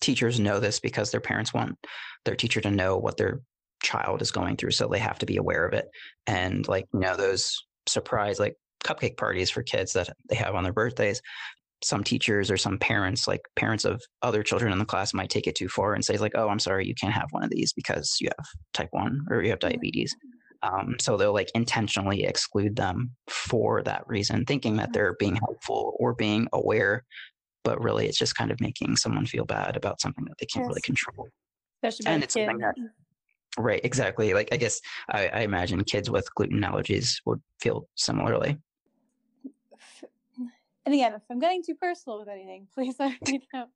[0.00, 1.76] teachers know this because their parents want
[2.24, 3.42] their teacher to know what their
[3.82, 5.88] child is going through so they have to be aware of it.
[6.26, 10.64] And like you know those surprise like cupcake parties for kids that they have on
[10.64, 11.20] their birthdays.
[11.82, 15.46] Some teachers or some parents like parents of other children in the class might take
[15.46, 17.72] it too far and say like oh i'm sorry you can't have one of these
[17.72, 20.14] because you have type 1 or you have diabetes.
[20.62, 25.96] Um, so they'll like intentionally exclude them for that reason thinking that they're being helpful
[25.98, 27.02] or being aware
[27.64, 30.64] but really it's just kind of making someone feel bad about something that they can't
[30.64, 30.68] yes.
[30.68, 31.28] really control.
[31.82, 32.74] Especially and it's something that
[33.58, 38.58] right exactly like i guess I, I imagine kids with gluten allergies would feel similarly
[40.86, 43.66] and again, if I'm getting too personal with anything, please let me know.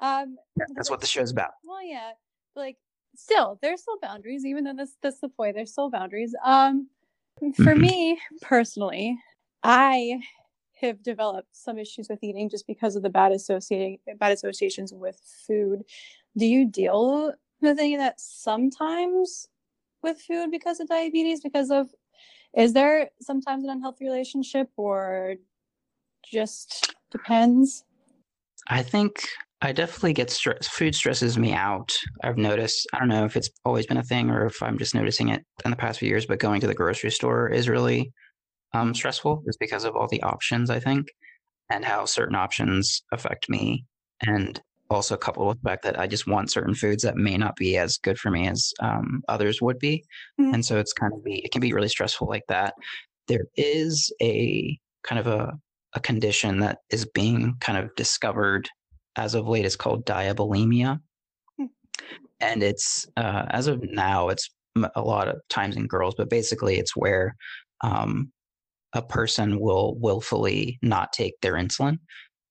[0.00, 1.50] Um, yeah, that's what the show's about.
[1.64, 2.12] Well, yeah,
[2.56, 2.76] like
[3.16, 5.56] still, there's still boundaries, even though this this is the point.
[5.56, 6.34] There's still boundaries.
[6.44, 6.88] Um,
[7.38, 7.80] for mm-hmm.
[7.80, 9.18] me personally,
[9.62, 10.20] I
[10.80, 15.20] have developed some issues with eating just because of the bad associating bad associations with
[15.46, 15.82] food.
[16.36, 19.48] Do you deal with any of that sometimes
[20.02, 21.40] with food because of diabetes?
[21.40, 21.90] Because of
[22.56, 25.36] is there sometimes an unhealthy relationship or
[26.24, 27.84] just depends?
[28.68, 29.26] I think
[29.62, 30.68] I definitely get stress.
[30.68, 31.92] Food stresses me out.
[32.22, 32.86] I've noticed.
[32.92, 35.44] I don't know if it's always been a thing or if I'm just noticing it
[35.64, 36.24] in the past few years.
[36.24, 38.10] But going to the grocery store is really
[38.72, 40.70] um, stressful, just because of all the options.
[40.70, 41.08] I think,
[41.70, 43.84] and how certain options affect me
[44.26, 47.54] and also coupled with the fact that I just want certain foods that may not
[47.56, 50.04] be as good for me as um, others would be,
[50.40, 50.54] mm-hmm.
[50.54, 52.74] and so it's kind of be it can be really stressful like that.
[53.28, 55.52] There is a kind of a
[55.94, 58.68] a condition that is being kind of discovered
[59.16, 59.64] as of late.
[59.64, 61.00] It's called diabulimia,
[61.60, 61.64] mm-hmm.
[62.40, 64.50] and it's uh, as of now it's
[64.94, 67.34] a lot of times in girls, but basically it's where
[67.82, 68.30] um,
[68.92, 71.98] a person will willfully not take their insulin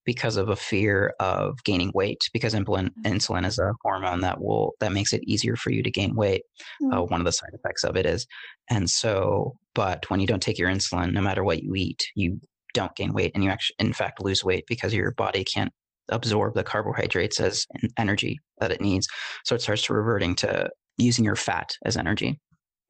[0.06, 3.14] because of a fear of gaining weight because insulin mm-hmm.
[3.14, 6.42] insulin is a hormone that will that makes it easier for you to gain weight
[6.82, 6.94] mm-hmm.
[6.94, 8.26] uh, one of the side effects of it is
[8.70, 12.40] and so but when you don't take your insulin no matter what you eat you
[12.74, 15.72] don't gain weight and you actually in fact lose weight because your body can't
[16.10, 19.08] absorb the carbohydrates as energy that it needs.
[19.46, 22.40] So it starts to reverting to using your fat as energy.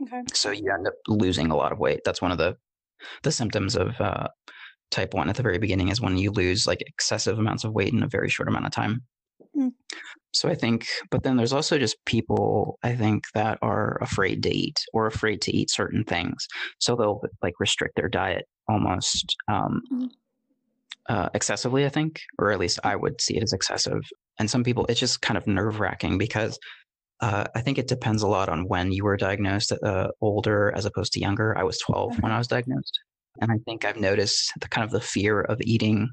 [0.02, 0.22] Okay.
[0.34, 2.02] So you end up losing a lot of weight.
[2.06, 2.56] That's one of the
[3.24, 4.28] the symptoms of uh,
[4.92, 7.94] type 1 at the very beginning is when you lose like excessive amounts of weight
[7.94, 9.04] in a very short amount of time.
[9.56, 9.72] Mm.
[10.34, 14.56] So I think, but then there's also just people I think that are afraid to
[14.56, 16.48] eat or afraid to eat certain things.
[16.80, 20.10] So they'll like restrict their diet almost um, mm.
[21.10, 24.02] uh, excessively, I think, or at least I would see it as excessive.
[24.38, 26.60] And some people, it's just kind of nerve wracking because
[27.22, 30.86] uh, I think it depends a lot on when you were diagnosed, uh, older as
[30.86, 31.58] opposed to younger.
[31.58, 33.00] I was 12 when I was diagnosed.
[33.42, 36.10] And I think I've noticed the kind of the fear of eating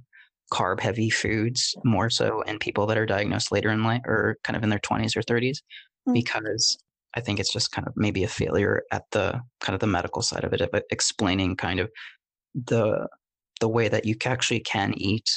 [0.52, 4.56] carb heavy foods more so in people that are diagnosed later in life or kind
[4.56, 6.12] of in their 20s or 30s mm-hmm.
[6.12, 6.78] because
[7.14, 10.22] I think it's just kind of maybe a failure at the kind of the medical
[10.22, 11.90] side of it, of explaining kind of
[12.54, 13.08] the
[13.60, 15.28] the way that you actually can eat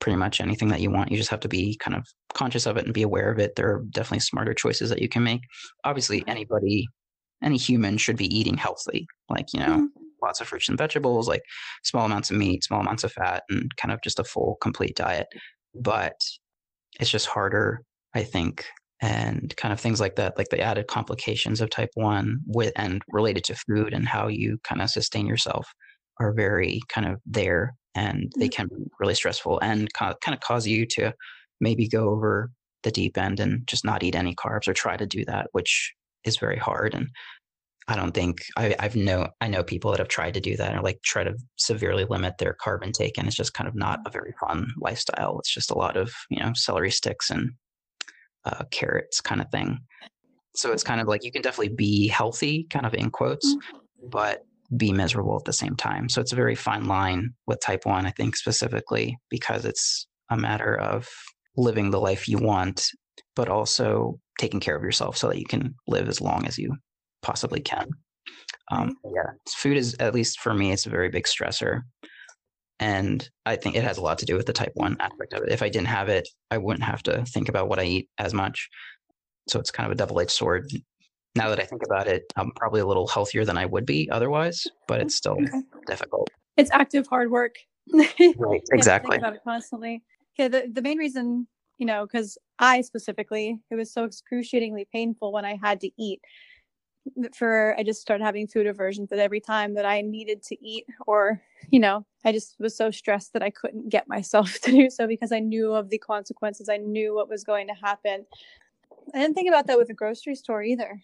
[0.00, 1.10] pretty much anything that you want.
[1.10, 3.56] You just have to be kind of conscious of it and be aware of it.
[3.56, 5.40] There are definitely smarter choices that you can make.
[5.84, 6.86] Obviously, anybody,
[7.42, 9.06] any human should be eating healthy.
[9.30, 11.42] Like, you know, mm-hmm lots of fruits and vegetables, like
[11.82, 14.96] small amounts of meat, small amounts of fat, and kind of just a full, complete
[14.96, 15.26] diet.
[15.74, 16.14] But
[17.00, 17.82] it's just harder,
[18.14, 18.64] I think,
[19.00, 23.02] and kind of things like that, like the added complications of type one with and
[23.08, 25.66] related to food and how you kind of sustain yourself
[26.20, 28.68] are very kind of there and they mm-hmm.
[28.68, 31.12] can be really stressful and kind of cause you to
[31.60, 32.50] maybe go over
[32.82, 35.92] the deep end and just not eat any carbs or try to do that, which
[36.24, 36.94] is very hard.
[36.94, 37.08] And
[37.86, 40.74] I don't think I, I've know I know people that have tried to do that
[40.74, 44.00] or like try to severely limit their carb intake, and it's just kind of not
[44.06, 45.38] a very fun lifestyle.
[45.38, 47.52] It's just a lot of you know celery sticks and
[48.44, 49.80] uh, carrots kind of thing.
[50.54, 54.08] So it's kind of like you can definitely be healthy, kind of in quotes, mm-hmm.
[54.08, 54.44] but
[54.76, 56.08] be miserable at the same time.
[56.08, 60.36] So it's a very fine line with type one, I think specifically because it's a
[60.36, 61.08] matter of
[61.56, 62.86] living the life you want,
[63.36, 66.74] but also taking care of yourself so that you can live as long as you
[67.24, 67.88] possibly can.
[68.70, 71.82] Um, yeah, food is at least for me, it's a very big stressor,
[72.80, 75.42] and I think it has a lot to do with the type one aspect of
[75.42, 75.52] it.
[75.52, 78.32] If I didn't have it, I wouldn't have to think about what I eat as
[78.32, 78.68] much.
[79.48, 80.70] So it's kind of a double edged sword.
[81.36, 84.08] Now that I think about it, I'm probably a little healthier than I would be
[84.10, 85.62] otherwise, but it's still okay.
[85.86, 86.28] difficult.
[86.56, 87.56] It's active hard work.
[87.92, 89.16] right, exactly.
[89.16, 90.02] about it constantly.
[90.38, 91.46] Yeah, the, the main reason,
[91.78, 96.20] you know, because I specifically, it was so excruciatingly painful when I had to eat
[97.34, 100.86] for I just started having food aversions that every time that I needed to eat
[101.06, 104.90] or you know I just was so stressed that I couldn't get myself to do
[104.90, 106.68] so because I knew of the consequences.
[106.68, 108.24] I knew what was going to happen.
[109.14, 111.00] I didn't think about that with a grocery store either.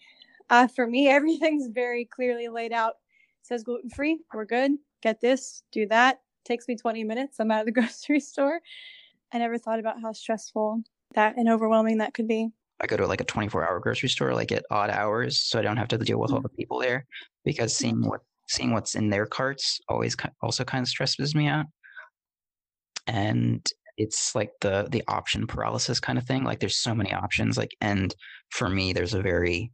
[0.49, 2.95] Uh, for me everything's very clearly laid out.
[3.41, 4.71] It says gluten free we're good.
[5.01, 6.21] Get this do that.
[6.43, 8.59] It takes me 20 minutes I'm out of the grocery store.
[9.33, 10.83] I never thought about how stressful
[11.13, 12.49] that and overwhelming that could be
[12.81, 15.61] I go to like a 24 hour grocery store, like at odd hours, so I
[15.61, 16.43] don't have to deal with all mm-hmm.
[16.43, 17.05] the people there.
[17.45, 18.09] Because seeing mm-hmm.
[18.09, 21.65] what seeing what's in their carts always also kind of stresses me out.
[23.07, 23.65] And
[23.97, 26.43] it's like the the option paralysis kind of thing.
[26.43, 27.57] Like there's so many options.
[27.57, 28.13] Like and
[28.49, 29.71] for me, there's a very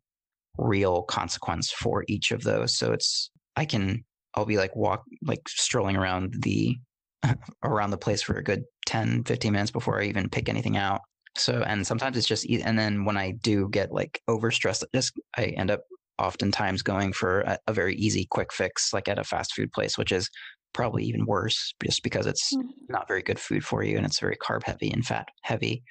[0.57, 2.77] real consequence for each of those.
[2.77, 4.03] So it's I can
[4.35, 6.77] I'll be like walk like strolling around the
[7.63, 11.01] around the place for a good 10 15 minutes before I even pick anything out
[11.37, 15.45] so, and sometimes it's just, and then when I do get like overstressed, just I
[15.45, 15.81] end up
[16.19, 19.97] oftentimes going for a, a, very easy quick fix, like at a fast food place,
[19.97, 20.29] which is
[20.73, 22.69] probably even worse just because it's mm-hmm.
[22.89, 25.83] not very good food for you and it's very carb heavy and fat heavy.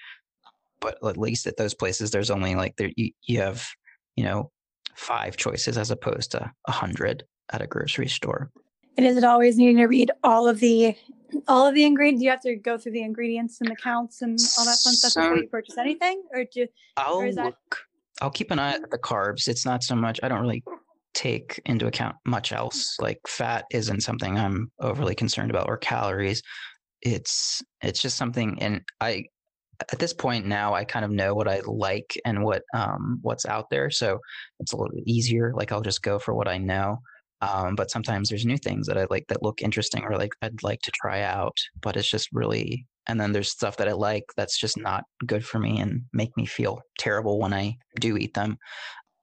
[0.81, 3.67] But at least at those places, there's only like there you, you have,
[4.17, 4.51] you know,
[4.95, 8.51] five choices as opposed to a hundred at a grocery store.
[8.97, 10.97] And is it always needing to read all of the
[11.49, 12.23] all of the ingredients?
[12.23, 15.15] You have to go through the ingredients and the counts and all that fun stuff
[15.15, 16.67] before you purchase anything, or do?
[16.97, 17.45] I'll or that...
[17.45, 17.79] look.
[18.23, 19.47] I'll keep an eye at the carbs.
[19.47, 20.21] It's not so much.
[20.23, 20.63] I don't really
[21.15, 22.97] take into account much else.
[23.01, 26.43] Like fat isn't something I'm overly concerned about, or calories.
[27.03, 29.25] It's it's just something, and I
[29.93, 33.45] at this point now I kind of know what I like and what um what's
[33.47, 33.91] out there.
[33.91, 34.19] So
[34.61, 35.53] it's a little easier.
[35.55, 37.01] Like I'll just go for what I know.
[37.43, 40.63] Um, but sometimes there's new things that I like that look interesting or like I'd
[40.63, 44.25] like to try out, but it's just really and then there's stuff that I like
[44.37, 48.35] that's just not good for me and make me feel terrible when I do eat
[48.35, 48.59] them.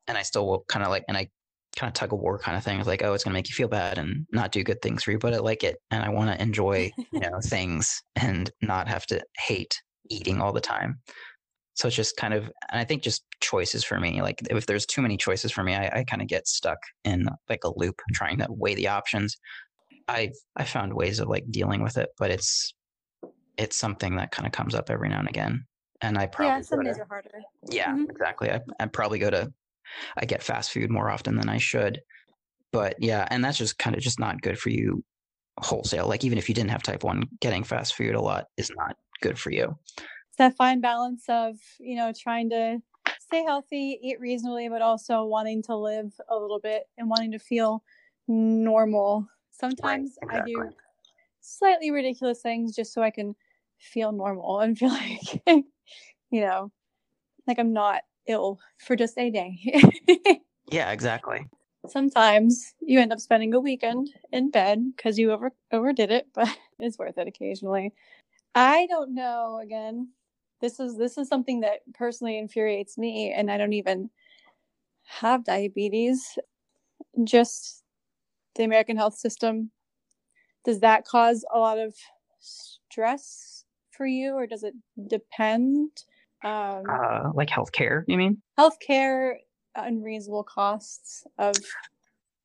[0.08, 1.28] And I still will kind of like and I
[1.76, 2.80] kind of tug of war kind of thing.
[2.80, 5.12] It's like, oh, it's gonna make you feel bad and not do good things for
[5.12, 8.88] you, but I like it and I want to enjoy, you know, things and not
[8.88, 11.00] have to hate eating all the time.
[11.76, 14.22] So it's just kind of, and I think just choices for me.
[14.22, 17.28] Like if there's too many choices for me, I, I kind of get stuck in
[17.50, 19.38] like a loop trying to weigh the options.
[20.08, 22.74] I've I found ways of like dealing with it, but it's
[23.58, 25.66] it's something that kind of comes up every now and again.
[26.02, 27.30] And I probably yeah, some days are harder.
[27.70, 28.10] Yeah, mm-hmm.
[28.10, 28.52] exactly.
[28.52, 29.52] I I probably go to
[30.18, 32.02] I get fast food more often than I should.
[32.72, 35.04] But yeah, and that's just kind of just not good for you
[35.60, 36.08] wholesale.
[36.08, 38.96] Like even if you didn't have type one, getting fast food a lot is not
[39.22, 39.78] good for you.
[40.34, 42.82] It's that fine balance of, you know, trying to
[43.20, 47.38] stay healthy, eat reasonably, but also wanting to live a little bit and wanting to
[47.38, 47.84] feel
[48.28, 49.28] normal.
[49.52, 50.56] Sometimes right, exactly.
[50.56, 50.76] I do
[51.40, 53.36] slightly ridiculous things just so I can
[53.78, 56.72] feel normal and feel like, you know,
[57.46, 60.42] like I'm not ill for just a day.
[60.72, 61.46] yeah, exactly.
[61.88, 66.48] Sometimes you end up spending a weekend in bed because you over overdid it, but
[66.80, 67.94] it's worth it occasionally.
[68.56, 69.60] I don't know.
[69.62, 70.10] Again,
[70.64, 74.10] this is this is something that personally infuriates me, and I don't even
[75.04, 76.40] have diabetes.
[77.26, 77.84] Just
[78.56, 79.72] the American health system.
[80.64, 81.94] Does that cause a lot of
[82.40, 84.74] stress for you, or does it
[85.08, 85.90] depend?
[86.46, 88.42] Um, uh, like healthcare, you mean?
[88.58, 89.34] Healthcare,
[89.76, 91.58] unreasonable costs of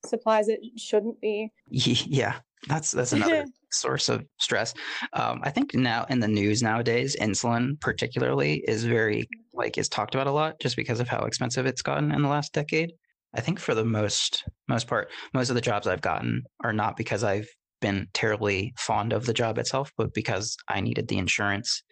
[0.05, 1.53] supplies that shouldn't be.
[1.71, 4.75] Yeah, that's that's another source of stress.
[5.13, 10.15] Um, I think now in the news nowadays, insulin particularly is very like is talked
[10.15, 12.93] about a lot just because of how expensive it's gotten in the last decade.
[13.35, 16.97] I think for the most most part, most of the jobs I've gotten are not
[16.97, 17.49] because I've
[17.81, 21.83] been terribly fond of the job itself, but because I needed the insurance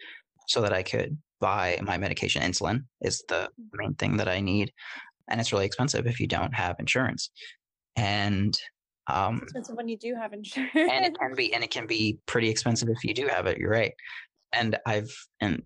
[0.47, 2.41] so that I could buy my medication.
[2.41, 4.71] Insulin is the main thing that I need,
[5.29, 7.29] and it's really expensive if you don't have insurance.
[7.95, 8.57] And
[9.07, 12.19] um, expensive when you do have insurance, and it can be, and it can be
[12.25, 13.57] pretty expensive if you do have it.
[13.57, 13.93] You're right.
[14.53, 15.63] And I've, and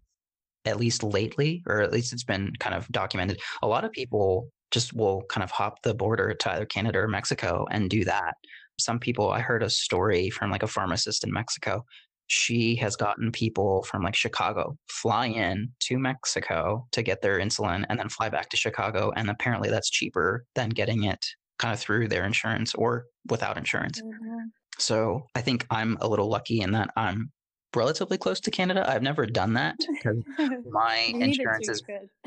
[0.66, 4.50] at least lately, or at least it's been kind of documented, a lot of people
[4.72, 8.36] just will kind of hop the border to either Canada or Mexico and do that.
[8.80, 11.86] Some people, I heard a story from like a pharmacist in Mexico
[12.32, 17.86] she has gotten people from like Chicago fly in to Mexico to get their insulin
[17.90, 19.12] and then fly back to Chicago.
[19.18, 21.26] And apparently that's cheaper than getting it
[21.62, 24.02] kind of through their insurance or without insurance.
[24.02, 24.48] Mm-hmm.
[24.80, 27.32] So I think I'm a little lucky in that I'm
[27.76, 28.90] relatively close to Canada.
[28.90, 30.24] I've never done that because
[30.70, 31.84] my insurance is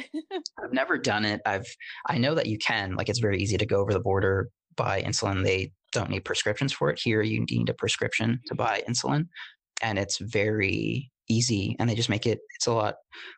[0.62, 1.40] I've never done it.
[1.44, 1.66] I've
[2.08, 5.02] I know that you can like it's very easy to go over the border buy
[5.02, 5.44] insulin.
[5.44, 7.00] They don't need prescriptions for it.
[7.02, 9.26] Here you need a prescription to buy insulin
[9.82, 12.96] and it's very easy and they just make it it's a lot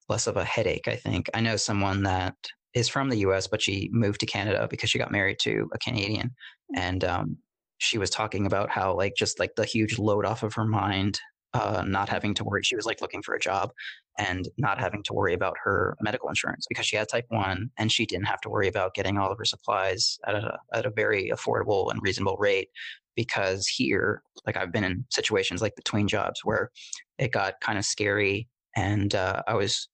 [0.08, 2.34] less of a headache i think i know someone that
[2.76, 5.78] is from the us but she moved to canada because she got married to a
[5.78, 6.78] canadian mm.
[6.78, 7.36] and um,
[7.78, 11.20] she was talking about how like just like the huge load off of her mind
[11.54, 13.72] uh, not having to worry she was like looking for a job
[14.18, 17.92] and not having to worry about her medical insurance because she had type 1 and
[17.92, 20.90] she didn't have to worry about getting all of her supplies at a, at a
[20.90, 22.68] very affordable and reasonable rate
[23.14, 26.70] because here, like I've been in situations like between jobs where
[27.18, 29.88] it got kind of scary and uh, I was,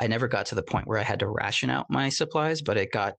[0.00, 2.76] I never got to the point where I had to ration out my supplies, but
[2.76, 3.14] it got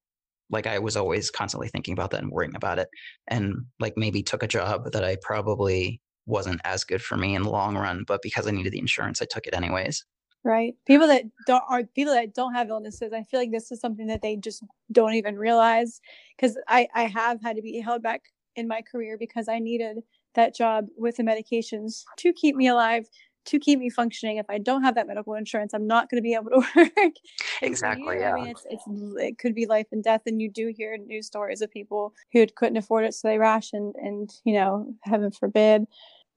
[0.50, 2.90] like I was always constantly thinking about that and worrying about it.
[3.28, 7.44] And like maybe took a job that I probably wasn't as good for me in
[7.44, 10.04] the long run, but because I needed the insurance, I took it anyways.
[10.44, 10.74] Right.
[10.88, 13.14] People that don't are people that don't have illnesses.
[13.14, 16.02] I feel like this is something that they just don't even realize
[16.36, 18.22] because I I have had to be held back
[18.56, 20.00] in my career because I needed
[20.34, 23.06] that job with the medications to keep me alive,
[23.46, 24.38] to keep me functioning.
[24.38, 27.14] If I don't have that medical insurance, I'm not going to be able to work.
[27.62, 28.20] exactly.
[28.20, 28.34] yeah.
[28.34, 30.22] I mean, it's, it's, it could be life and death.
[30.26, 33.14] And you do hear news stories of people who couldn't afford it.
[33.14, 35.86] So they rationed and, you know, heaven forbid.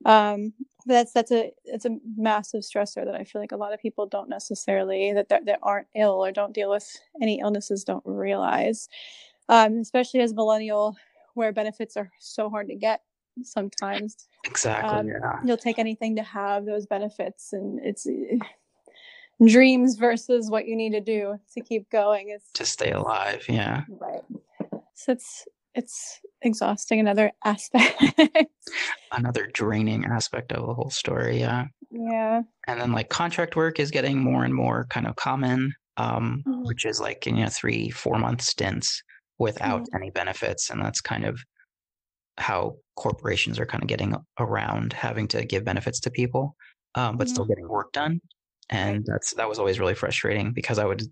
[0.04, 0.52] Um,
[0.86, 4.06] that's, that's a, it's a massive stressor that I feel like a lot of people
[4.06, 6.86] don't necessarily that, that, that aren't ill or don't deal with
[7.22, 8.88] any illnesses don't realize.
[9.48, 10.96] Um, especially as millennial
[11.34, 13.02] where benefits are so hard to get
[13.42, 14.28] sometimes.
[14.44, 14.90] Exactly.
[14.90, 15.40] Um, yeah.
[15.44, 18.36] You'll take anything to have those benefits, and it's uh,
[19.44, 22.30] dreams versus what you need to do to keep going.
[22.30, 23.44] It's to stay alive.
[23.48, 23.82] Yeah.
[23.88, 24.22] Right.
[24.94, 28.00] So it's it's exhausting another aspect
[29.12, 33.90] another draining aspect of the whole story yeah yeah and then like contract work is
[33.90, 36.64] getting more and more kind of common um, mm-hmm.
[36.64, 39.02] which is like you know three four month stints
[39.38, 39.96] without mm-hmm.
[39.96, 41.40] any benefits and that's kind of
[42.36, 46.56] how corporations are kind of getting around having to give benefits to people
[46.94, 47.34] um, but mm-hmm.
[47.34, 48.20] still getting work done
[48.70, 51.02] and that's that was always really frustrating because i would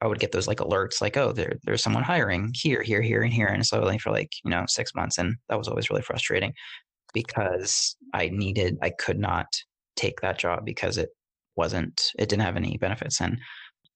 [0.00, 3.22] I would get those like alerts like, oh, there, there's someone hiring here, here, here,
[3.22, 3.48] and here.
[3.48, 5.18] And slowly for like, you know, six months.
[5.18, 6.52] And that was always really frustrating
[7.12, 9.46] because I needed, I could not
[9.96, 11.10] take that job because it
[11.56, 13.20] wasn't, it didn't have any benefits.
[13.20, 13.38] And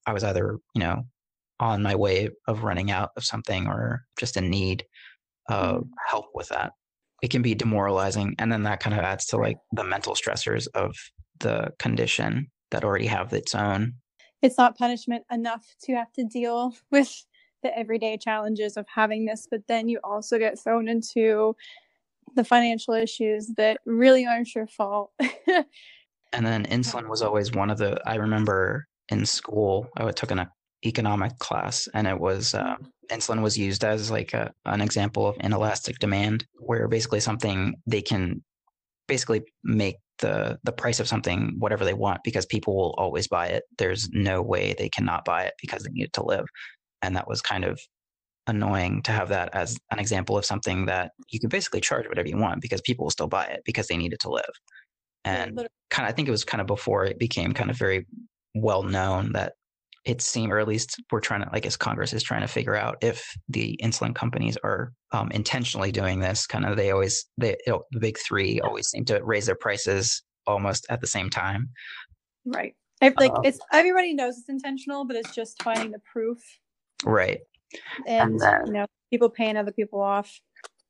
[0.05, 1.03] I was either, you know,
[1.59, 4.83] on my way of running out of something or just in need
[5.49, 5.89] of mm-hmm.
[6.09, 6.73] help with that.
[7.23, 8.35] It can be demoralizing.
[8.37, 10.95] And then that kind of adds to like the mental stressors of
[11.39, 13.93] the condition that already have its own
[14.43, 17.25] it's not punishment enough to have to deal with
[17.63, 21.55] the everyday challenges of having this, but then you also get thrown into
[22.35, 25.11] the financial issues that really aren't your fault.
[25.47, 30.45] and then insulin was always one of the, I remember in school, I took an
[30.85, 32.75] economic class and it was, uh,
[33.09, 38.01] insulin was used as like a, an example of inelastic demand, where basically something they
[38.01, 38.43] can
[39.07, 43.47] basically make the the price of something whatever they want because people will always buy
[43.47, 43.63] it.
[43.77, 46.45] There's no way they cannot buy it because they need it to live.
[47.01, 47.79] And that was kind of
[48.47, 52.27] annoying to have that as an example of something that you can basically charge whatever
[52.27, 54.53] you want because people will still buy it because they need it to live.
[55.25, 58.05] And kind of I think it was kind of before it became kind of very
[58.55, 59.53] well known that
[60.05, 62.75] it seemed, or at least we're trying to, I guess Congress is trying to figure
[62.75, 66.45] out if the insulin companies are um, intentionally doing this.
[66.45, 69.55] Kind of, they always, they, you know, the big three always seem to raise their
[69.55, 71.69] prices almost at the same time.
[72.45, 72.75] Right.
[73.01, 76.39] I, like um, it's everybody knows it's intentional, but it's just finding the proof.
[77.05, 77.39] Right.
[78.05, 80.39] And, and then, you know, people paying other people off.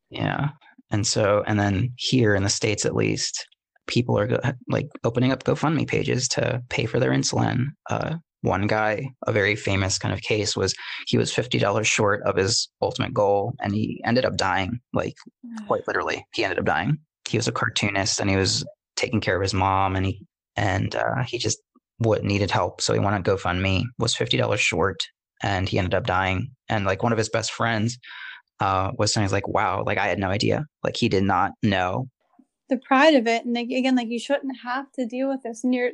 [0.10, 0.50] Yeah.
[0.92, 3.48] And so, and then here in the States, at least,
[3.86, 4.40] people are go-
[4.70, 7.66] like opening up GoFundMe pages to pay for their insulin.
[7.90, 10.76] Uh, one guy, a very famous kind of case was
[11.08, 15.16] he was $50 short of his ultimate goal and he ended up dying, like
[15.66, 16.26] quite literally.
[16.34, 16.98] He ended up dying.
[17.28, 18.66] He was a cartoonist and he was
[18.98, 20.26] taking care of his mom and he,
[20.58, 21.60] and uh, he just
[22.00, 22.82] what needed help.
[22.82, 25.02] So he went on GoFundMe, was $50 short
[25.42, 26.52] and he ended up dying.
[26.68, 27.98] And like one of his best friends
[28.60, 30.66] uh, was saying, like, wow, like I had no idea.
[30.84, 32.10] Like he did not know.
[32.68, 33.46] The pride of it.
[33.46, 35.64] And again, like you shouldn't have to deal with this.
[35.64, 35.92] And you're,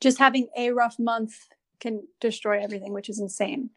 [0.00, 1.34] just having a rough month
[1.80, 3.70] can destroy everything, which is insane.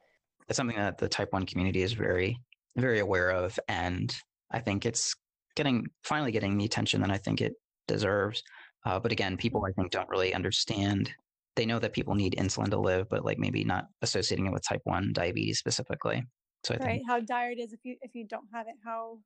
[0.48, 2.40] It's something that the type 1 community is very,
[2.76, 3.60] very aware of.
[3.68, 4.16] And
[4.52, 5.16] I think it's
[5.56, 7.54] getting, finally getting the attention that I think it
[7.88, 8.42] deserves.
[8.86, 11.12] Uh, but again, people I think don't really understand.
[11.56, 14.64] They know that people need insulin to live, but like maybe not associating it with
[14.68, 16.24] type 1 diabetes specifically.
[16.64, 18.76] So I right, think how dire it is if you if you don't have it,
[18.84, 19.20] how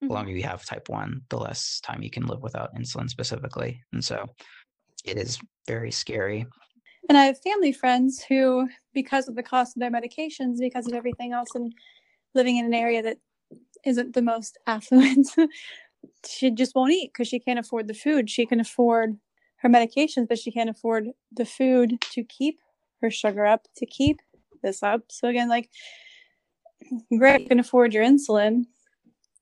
[0.00, 0.14] the mm-hmm.
[0.14, 4.04] longer you have type 1 the less time you can live without insulin specifically and
[4.04, 4.26] so
[5.04, 6.46] it is very scary.
[7.08, 10.92] And I have family friends who, because of the cost of their medications, because of
[10.92, 11.72] everything else, and
[12.34, 13.18] living in an area that
[13.86, 15.28] isn't the most affluent,
[16.26, 18.28] she just won't eat because she can't afford the food.
[18.28, 19.16] She can afford
[19.56, 22.60] her medications, but she can't afford the food to keep
[23.00, 24.20] her sugar up, to keep
[24.62, 25.02] this up.
[25.08, 25.70] So again, like,
[27.16, 28.66] great, you can afford your insulin,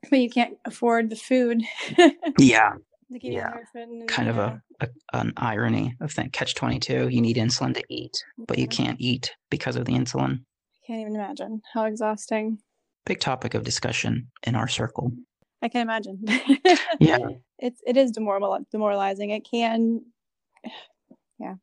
[0.09, 1.63] but you can't afford the food.
[2.39, 2.75] yeah
[3.09, 3.53] yeah,
[4.09, 8.25] kind of a, a, an irony of that catch 22 you need insulin to eat
[8.49, 10.41] but you can't eat because of the insulin.
[10.41, 12.59] I can't even imagine how exhausting.
[13.05, 15.13] Big topic of discussion in our circle.
[15.63, 16.25] I can imagine.
[17.01, 17.19] Yeah.
[17.59, 19.31] It's it is demoral, demoralizing.
[19.31, 20.03] It can
[21.39, 21.55] yeah.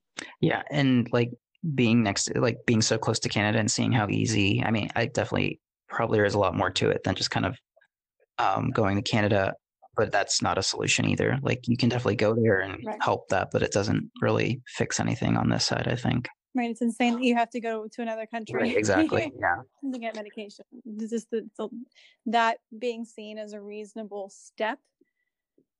[0.41, 1.31] Yeah and like
[1.75, 5.05] being next like being so close to canada and seeing how easy i mean i
[5.05, 7.57] definitely probably there's a lot more to it than just kind of
[8.37, 9.53] um, going to canada
[9.95, 11.37] but that's not a solution either.
[11.41, 13.01] Like you can definitely go there and right.
[13.01, 16.27] help that, but it doesn't really fix anything on this side, I think.
[16.55, 16.69] Right.
[16.69, 18.61] It's insane that you have to go to another country.
[18.61, 19.31] Right, exactly.
[19.39, 19.61] yeah.
[19.91, 20.65] To get medication.
[20.99, 21.69] Just the, the,
[22.27, 24.79] that being seen as a reasonable step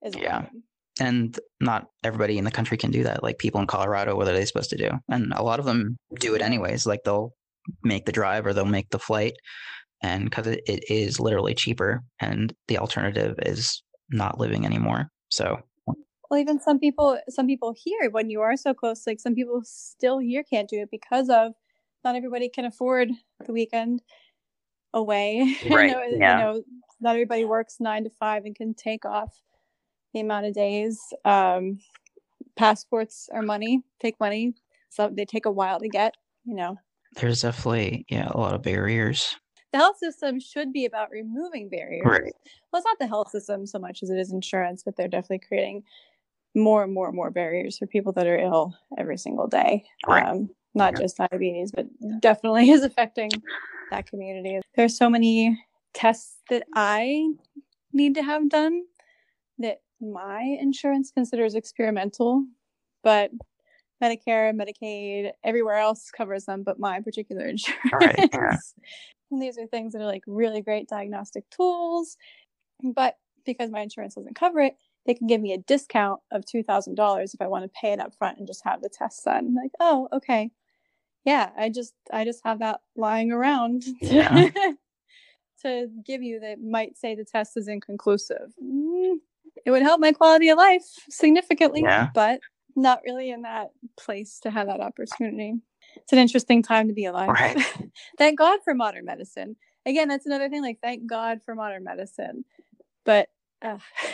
[0.04, 0.48] is yeah.
[1.00, 3.24] And not everybody in the country can do that.
[3.24, 4.92] Like people in Colorado, what are they supposed to do?
[5.10, 6.86] And a lot of them do it anyways.
[6.86, 7.34] Like they'll
[7.84, 9.34] make the drive or they'll make the flight
[10.04, 13.82] and because it, it is literally cheaper and the alternative is
[14.14, 15.10] not living anymore.
[15.30, 15.64] So
[16.34, 19.62] well even some people some people here when you are so close like some people
[19.64, 21.54] still here can't do it because of
[22.04, 23.10] not everybody can afford
[23.46, 24.02] the weekend
[24.94, 26.38] away right you, know, yeah.
[26.38, 26.64] you know
[27.02, 29.42] not everybody works nine to five and can take off
[30.14, 31.80] the amount of days um
[32.56, 34.54] passports are money take money
[34.90, 36.76] so they take a while to get you know
[37.16, 39.36] there's definitely yeah a lot of barriers
[39.74, 42.06] the health system should be about removing barriers.
[42.06, 42.34] Right.
[42.72, 45.40] Well, it's not the health system so much as it is insurance, but they're definitely
[45.40, 45.84] creating
[46.56, 49.84] more and more and more barriers for people that are ill every single day.
[50.08, 50.24] Right.
[50.28, 51.00] Um, not Yeah.
[51.02, 51.88] just diabetes, but
[52.22, 53.32] definitely is affecting
[53.90, 54.60] that community.
[54.76, 55.60] There's so many
[55.94, 57.32] tests that I
[57.92, 58.84] need to have done
[59.58, 62.46] that my insurance considers experimental,
[63.04, 63.32] but
[64.04, 67.80] Medicare, Medicaid, everywhere else covers them, but my particular insurance.
[67.94, 68.58] Right, yeah.
[69.34, 72.18] And these are things that are like really great diagnostic tools,
[72.84, 74.76] but because my insurance doesn't cover it,
[75.06, 77.92] they can give me a discount of two thousand dollars if I want to pay
[77.92, 79.54] it up front and just have the test done.
[79.54, 80.52] Like, oh, okay,
[81.26, 84.50] yeah, I just I just have that lying around to, Yeah.
[85.64, 88.54] to give you that might say the test is inconclusive.
[88.64, 89.18] Mm,
[89.66, 92.10] it would help my quality of life significantly, Yeah.
[92.14, 92.40] but
[92.76, 95.54] not really in that place to have that opportunity.
[95.96, 97.30] It's an interesting time to be alive.
[97.30, 97.58] Right.
[98.18, 99.56] thank God for modern medicine.
[99.86, 100.62] Again, that's another thing.
[100.62, 102.46] Like, thank God for modern medicine,
[103.06, 103.30] but
[103.62, 103.80] uh,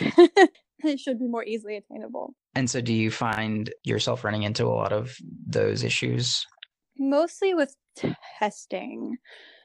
[0.80, 2.34] it should be more easily attainable.
[2.54, 6.46] And so, do you find yourself running into a lot of those issues?
[7.00, 7.74] mostly with
[8.38, 9.16] testing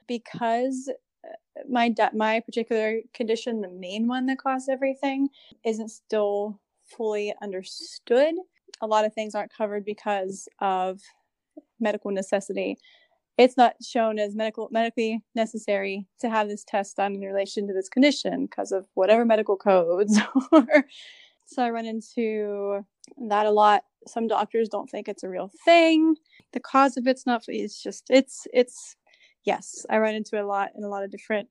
[0.08, 0.90] because
[1.26, 5.28] uh, my my particular condition the main one that caused everything
[5.66, 8.34] isn't still fully understood
[8.82, 11.02] a lot of things aren't covered because of
[11.80, 12.78] medical necessity
[13.38, 17.74] it's not shown as medical medically necessary to have this test done in relation to
[17.74, 20.20] this condition because of whatever medical codes
[21.46, 22.84] so i run into
[23.30, 23.84] that a lot.
[24.08, 26.16] Some doctors don't think it's a real thing.
[26.54, 28.96] The cause of it's not it's just it's it's
[29.44, 31.48] yes i run into a lot in a lot of different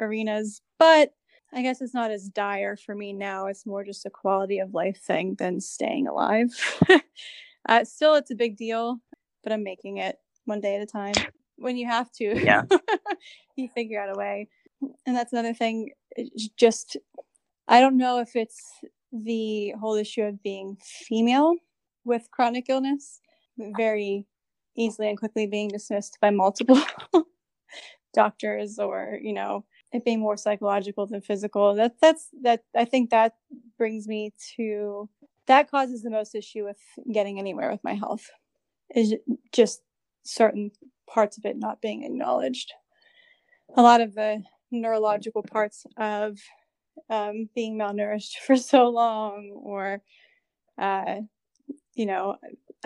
[0.00, 1.12] arenas but
[1.54, 3.46] i guess it's not as dire for me now.
[3.46, 6.50] It's more just a quality of life thing than staying alive.
[7.68, 8.98] Uh, still it's a big deal
[9.42, 10.16] but i'm making it
[10.48, 11.14] one day at a time
[11.56, 12.62] when you have to Yeah.
[13.56, 14.48] you figure out a way
[15.06, 16.96] and that's another thing eh, it's just
[17.68, 18.62] i don't know if it's
[19.12, 21.54] the whole issue of being female
[22.04, 23.20] with chronic illness
[23.76, 24.26] very
[24.76, 26.80] easily and quickly being dismissed by multiple
[28.14, 33.10] doctors or you know it being more psychological than physical that that's that i think
[33.10, 33.34] that
[33.76, 35.08] brings me to
[35.46, 36.78] that causes the most issue with
[37.12, 38.30] getting anywhere with my health
[38.94, 39.14] is
[39.52, 39.82] just
[40.28, 40.70] certain
[41.08, 42.72] parts of it not being acknowledged
[43.76, 46.38] a lot of the neurological parts of
[47.08, 50.02] um, being malnourished for so long or
[50.76, 51.16] uh,
[51.94, 52.36] you know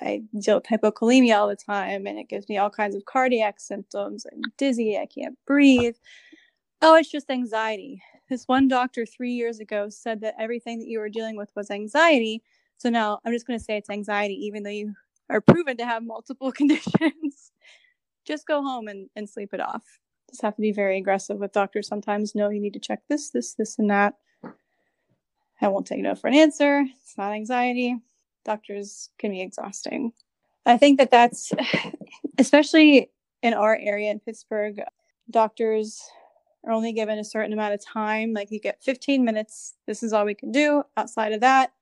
[0.00, 3.60] I deal with hypokalemia all the time and it gives me all kinds of cardiac
[3.60, 4.24] symptoms.
[4.30, 5.96] I'm dizzy, I can't breathe.
[6.80, 8.02] Oh, it's just anxiety.
[8.30, 11.70] This one doctor three years ago said that everything that you were dealing with was
[11.70, 12.42] anxiety.
[12.78, 14.94] So now I'm just going to say it's anxiety, even though you
[15.32, 17.52] are proven to have multiple conditions.
[18.24, 19.82] just go home and, and sleep it off.
[20.30, 22.34] Just have to be very aggressive with doctors sometimes.
[22.34, 24.14] No, you need to check this, this, this, and that.
[25.60, 26.84] I won't take no for an answer.
[27.02, 27.96] It's not anxiety
[28.44, 30.12] doctors can be exhausting.
[30.66, 31.52] I think that that's
[32.38, 33.10] especially
[33.42, 34.80] in our area in Pittsburgh,
[35.30, 36.02] doctors
[36.64, 38.32] are only given a certain amount of time.
[38.32, 39.74] Like you get 15 minutes.
[39.86, 40.84] This is all we can do.
[40.96, 41.72] Outside of that,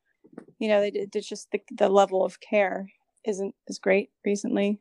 [0.58, 2.88] you know, it's just the, the level of care
[3.26, 4.80] isn't as great recently.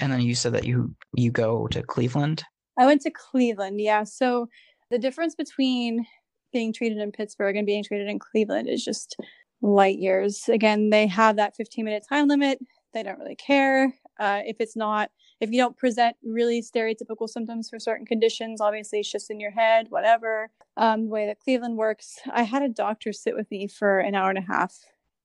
[0.00, 2.44] And then you said that you you go to Cleveland.
[2.78, 3.80] I went to Cleveland.
[3.80, 4.04] Yeah.
[4.04, 4.48] So
[4.90, 6.06] the difference between
[6.52, 9.16] being treated in Pittsburgh and being treated in Cleveland is just
[9.62, 10.48] light years.
[10.48, 12.58] Again, they have that 15 minute time limit.
[12.92, 13.94] They don't really care.
[14.20, 19.00] Uh, if it's not, if you don't present really stereotypical symptoms for certain conditions, obviously
[19.00, 20.50] it's just in your head, whatever.
[20.76, 24.14] Um, the way that Cleveland works, I had a doctor sit with me for an
[24.14, 24.78] hour and a half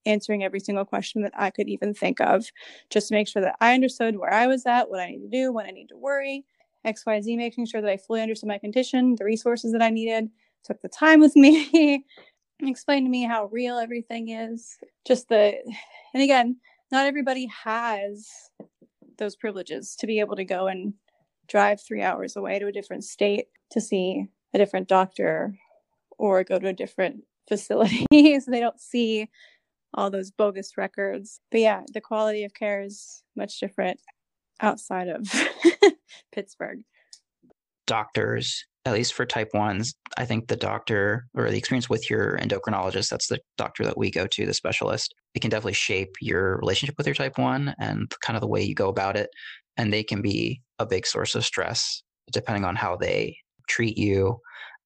[0.08, 2.46] answering every single question that I could even think of,
[2.90, 5.30] just to make sure that I understood where I was at, what I need to
[5.30, 6.46] do, when I need to worry,
[6.86, 10.30] XYZ, making sure that I fully understood my condition, the resources that I needed,
[10.64, 12.06] took the time with me,
[12.62, 14.78] explained to me how real everything is.
[15.06, 15.56] Just the,
[16.14, 16.58] and again,
[16.92, 18.30] not everybody has
[19.18, 20.94] those privileges to be able to go and
[21.48, 25.58] drive three hours away to a different state to see a different doctor
[26.18, 28.06] or go to a different facility
[28.40, 29.30] so they don't see
[29.98, 31.42] all those bogus records.
[31.52, 34.00] But yeah, the quality of care is much different
[34.62, 35.28] outside of
[36.32, 36.84] Pittsburgh.
[37.88, 42.38] Doctors, at least for type ones, I think the doctor or the experience with your
[42.38, 46.58] endocrinologist, that's the doctor that we go to, the specialist, it can definitely shape your
[46.58, 49.30] relationship with your type one and kind of the way you go about it.
[49.78, 53.38] And they can be a big source of stress depending on how they
[53.68, 54.38] treat you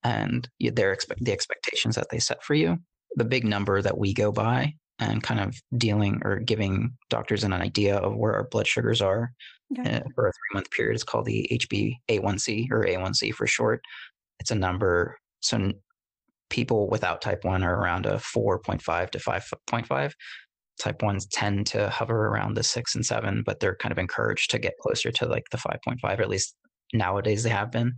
[0.03, 2.77] and their expect the expectations that they set for you.
[3.15, 7.51] The big number that we go by and kind of dealing or giving doctors an
[7.51, 9.33] idea of where our blood sugars are
[9.77, 9.97] okay.
[9.97, 10.93] uh, for a three month period.
[10.93, 13.81] It's called the HbA1c or A1c for short.
[14.39, 15.17] It's a number.
[15.41, 15.71] So
[16.49, 20.11] people without type 1 are around a 4.5 to 5.5
[20.79, 24.51] type 1s tend to hover around the 6 and 7 but they're kind of encouraged
[24.51, 26.55] to get closer to like the 5.5 or at least
[26.93, 27.93] nowadays they have been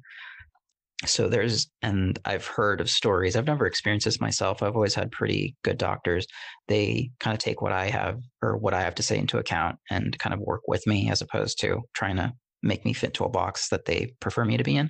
[1.05, 5.11] so there's and i've heard of stories i've never experienced this myself i've always had
[5.11, 6.25] pretty good doctors.
[6.67, 9.77] They kind of take what i have or what i have to say into account
[9.89, 13.25] and kind of work with me as opposed to trying to make me fit to
[13.25, 14.89] a box that they prefer me to be in.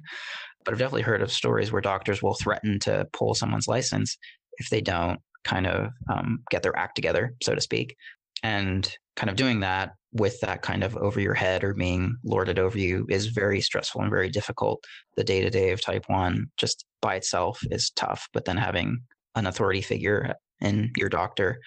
[0.63, 4.17] But i've definitely heard of stories where doctors will threaten to pull someone's license
[4.57, 7.95] if they don't kind of um, get their act together so to speak
[8.43, 12.59] and kind of doing that with that kind of over your head or being lorded
[12.59, 14.83] over you is very stressful and very difficult.
[15.17, 18.99] The day to day of type one just by itself is tough, but then having
[19.35, 21.59] an authority figure in your doctor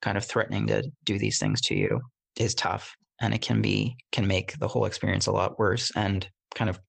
[0.00, 2.00] kind of threatening to do these things to you
[2.36, 6.28] is tough and it can be can make the whole experience a lot worse and
[6.54, 6.80] kind of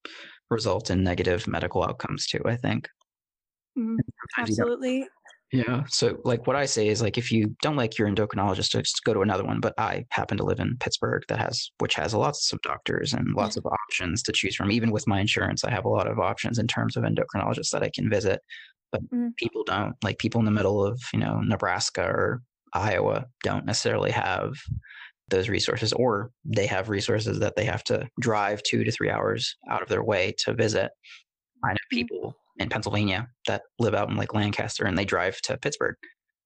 [0.50, 2.90] result in negative medical outcomes too i think.
[3.78, 3.98] Mm,
[4.38, 5.08] absolutely
[5.54, 5.84] yeah.
[5.88, 9.14] So, like, what I say is, like, if you don't like your endocrinologist, just go
[9.14, 9.60] to another one.
[9.60, 13.36] But I happen to live in Pittsburgh, that has which has lots of doctors and
[13.36, 14.72] lots of options to choose from.
[14.72, 17.84] Even with my insurance, I have a lot of options in terms of endocrinologists that
[17.84, 18.42] I can visit.
[18.92, 19.30] But mm.
[19.38, 19.94] people don't.
[20.04, 22.42] Like, people in the middle of you know Nebraska or
[22.74, 24.54] Iowa don't necessarily have
[25.30, 29.56] those resources, or they have resources that they have to drive two to three hours
[29.70, 30.90] out of their way to visit.
[31.64, 31.92] I know mm.
[31.92, 35.96] people in Pennsylvania that live out in like Lancaster and they drive to Pittsburgh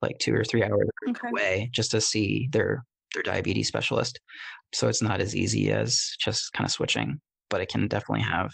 [0.01, 1.27] like two or three hours okay.
[1.29, 2.83] away just to see their
[3.13, 4.19] their diabetes specialist.
[4.73, 8.51] So it's not as easy as just kind of switching, but it can definitely have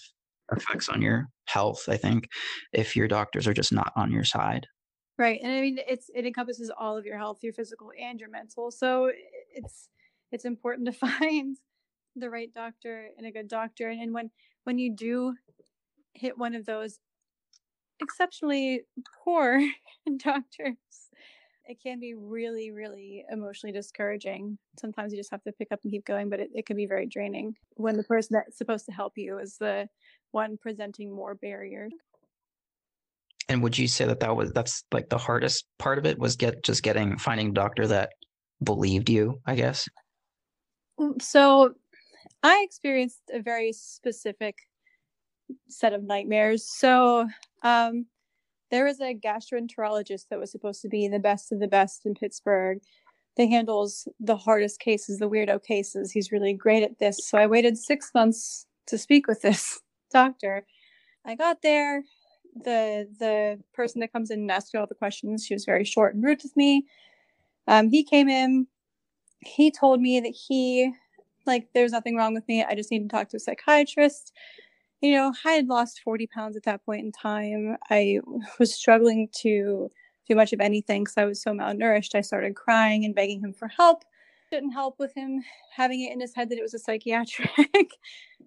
[0.51, 2.27] effects on your health, I think,
[2.71, 4.67] if your doctors are just not on your side.
[5.17, 5.39] Right.
[5.43, 8.71] And I mean it's it encompasses all of your health, your physical and your mental.
[8.71, 9.11] So
[9.53, 9.89] it's
[10.31, 11.57] it's important to find
[12.15, 13.89] the right doctor and a good doctor.
[13.89, 14.31] And when
[14.63, 15.35] when you do
[16.13, 16.99] hit one of those
[18.03, 18.81] exceptionally
[19.23, 19.59] poor
[20.17, 20.75] doctors.
[21.65, 24.57] It can be really, really emotionally discouraging.
[24.77, 26.85] Sometimes you just have to pick up and keep going, but it, it can be
[26.85, 29.87] very draining when the person that's supposed to help you is the
[30.31, 31.93] one presenting more barriers.
[33.47, 36.35] And would you say that that was that's like the hardest part of it was
[36.35, 38.11] get just getting finding a doctor that
[38.61, 39.87] believed you, I guess?
[40.99, 41.73] Mm, so
[42.41, 44.55] I experienced a very specific
[45.67, 46.65] set of nightmares.
[46.67, 47.27] So
[47.63, 48.05] um,
[48.71, 52.13] there was a gastroenterologist that was supposed to be the best of the best in
[52.13, 52.79] Pittsburgh.
[53.35, 56.11] That handles the hardest cases, the weirdo cases.
[56.11, 57.27] He's really great at this.
[57.27, 59.81] So I waited six months to speak with this
[60.11, 60.67] doctor.
[61.25, 62.03] I got there.
[62.55, 65.83] The the person that comes in and asks you all the questions, she was very
[65.83, 66.85] short and rude with me.
[67.67, 68.67] Um, he came in.
[69.39, 70.93] He told me that he
[71.47, 72.63] like there's nothing wrong with me.
[72.63, 74.31] I just need to talk to a psychiatrist
[75.03, 77.75] you know, I had lost 40 pounds at that point in time.
[77.89, 78.21] I
[78.59, 79.91] was struggling to
[80.27, 82.15] do much of anything because I was so malnourished.
[82.15, 84.03] I started crying and begging him for help.
[84.49, 85.43] Didn't help with him
[85.75, 87.49] having it in his head that it was a psychiatric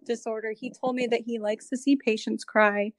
[0.07, 0.53] disorder.
[0.53, 2.93] He told me that he likes to see patients cry.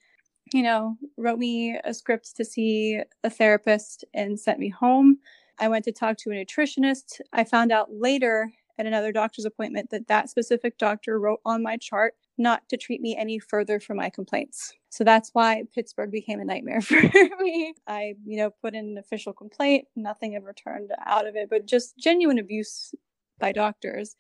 [0.54, 5.18] You know, wrote me a script to see a therapist and sent me home.
[5.60, 7.22] I went to talk to a nutritionist.
[7.34, 11.78] I found out later at another doctor's appointment that that specific doctor wrote on my
[11.78, 14.74] chart not to treat me any further for my complaints.
[14.90, 17.02] So that's why Pittsburgh became a nightmare for
[17.40, 17.74] me.
[17.88, 21.66] I, you know, put in an official complaint, nothing ever turned out of it, but
[21.66, 22.94] just genuine abuse
[23.40, 24.16] by doctors.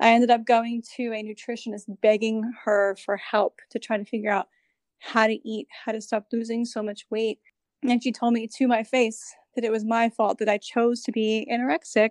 [0.00, 4.30] I ended up going to a nutritionist begging her for help to try to figure
[4.30, 4.48] out
[4.98, 7.38] how to eat, how to stop losing so much weight.
[7.82, 11.02] And she told me to my face that it was my fault that I chose
[11.02, 12.10] to be anorexic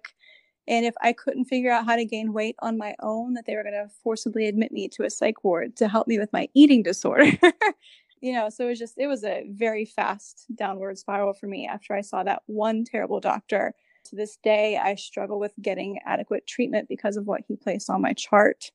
[0.68, 3.55] and if I couldn't figure out how to gain weight on my own, that they
[3.55, 6.49] were going to forcibly admit me to a psych ward to help me with my
[6.53, 7.32] eating disorder.
[8.22, 11.68] you know, so it was just, it was a very fast downward spiral for me
[11.68, 13.74] after I saw that one terrible doctor.
[14.05, 18.03] To this day, I struggle with getting adequate treatment because of what he placed on
[18.03, 18.72] my chart,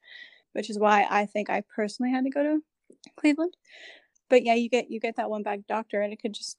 [0.54, 2.60] which is why I think I personally had to go to
[3.14, 3.56] Cleveland.
[4.28, 6.56] But yeah, you get you get that one bad doctor and it could just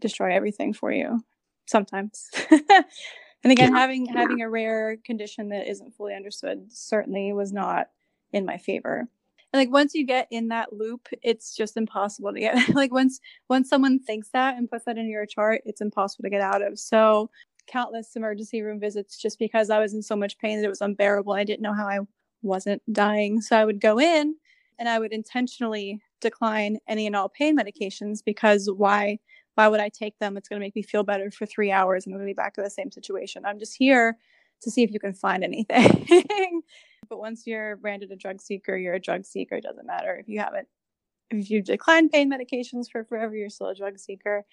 [0.00, 1.24] destroy everything for you
[1.66, 2.30] sometimes.
[3.46, 7.90] and again having having a rare condition that isn't fully understood certainly was not
[8.32, 9.06] in my favor.
[9.52, 13.20] And like once you get in that loop it's just impossible to get like once
[13.48, 16.60] once someone thinks that and puts that in your chart it's impossible to get out
[16.60, 16.76] of.
[16.76, 17.30] So
[17.68, 20.80] countless emergency room visits just because i was in so much pain that it was
[20.80, 22.00] unbearable i didn't know how i
[22.42, 23.40] wasn't dying.
[23.40, 24.34] So i would go in
[24.80, 29.20] and i would intentionally decline any and all pain medications because why
[29.56, 30.36] why would I take them?
[30.36, 32.36] It's going to make me feel better for three hours and I'm going to be
[32.36, 33.44] back in the same situation.
[33.44, 34.16] I'm just here
[34.62, 36.62] to see if you can find anything.
[37.08, 39.56] but once you're branded a drug seeker, you're a drug seeker.
[39.56, 40.68] It doesn't matter if you haven't,
[41.30, 44.44] if you've declined pain medications for forever, you're still a drug seeker.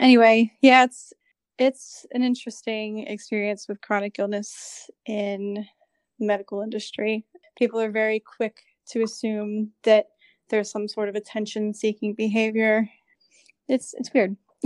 [0.00, 1.12] Anyway, yeah, it's
[1.58, 5.66] it's an interesting experience with chronic illness in
[6.18, 7.24] the medical industry.
[7.58, 10.06] People are very quick to assume that
[10.48, 12.88] there's some sort of attention seeking behavior.
[13.72, 14.36] It's it's weird.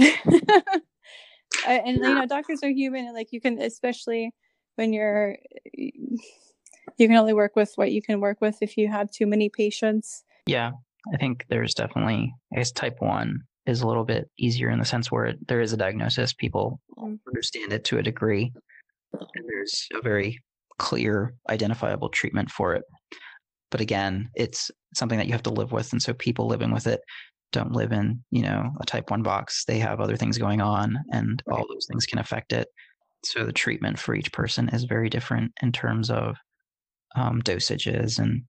[1.67, 4.35] and you know, doctors are human and like you can especially
[4.75, 5.37] when you're
[5.73, 9.49] you can only work with what you can work with if you have too many
[9.49, 10.25] patients.
[10.47, 10.73] Yeah.
[11.15, 14.85] I think there's definitely I guess type one is a little bit easier in the
[14.85, 17.19] sense where there is a diagnosis, people mm.
[17.29, 18.53] understand it to a degree,
[19.13, 20.41] and there's a very
[20.79, 22.83] clear, identifiable treatment for it.
[23.71, 25.93] But again, it's something that you have to live with.
[25.93, 27.01] And so people living with it
[27.53, 29.65] don't live in, you know, a type 1 box.
[29.65, 32.69] They have other things going on and all those things can affect it.
[33.25, 36.37] So the treatment for each person is very different in terms of
[37.17, 38.43] um, dosages and,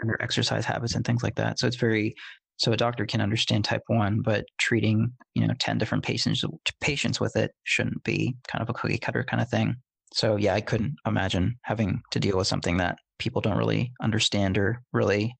[0.00, 1.58] and their exercise habits and things like that.
[1.58, 2.14] So it's very
[2.56, 6.44] so a doctor can understand type 1 but treating you know 10 different patients
[6.80, 9.74] patients with it shouldn't be kind of a cookie cutter kind of thing
[10.12, 14.56] so yeah i couldn't imagine having to deal with something that people don't really understand
[14.58, 15.34] or really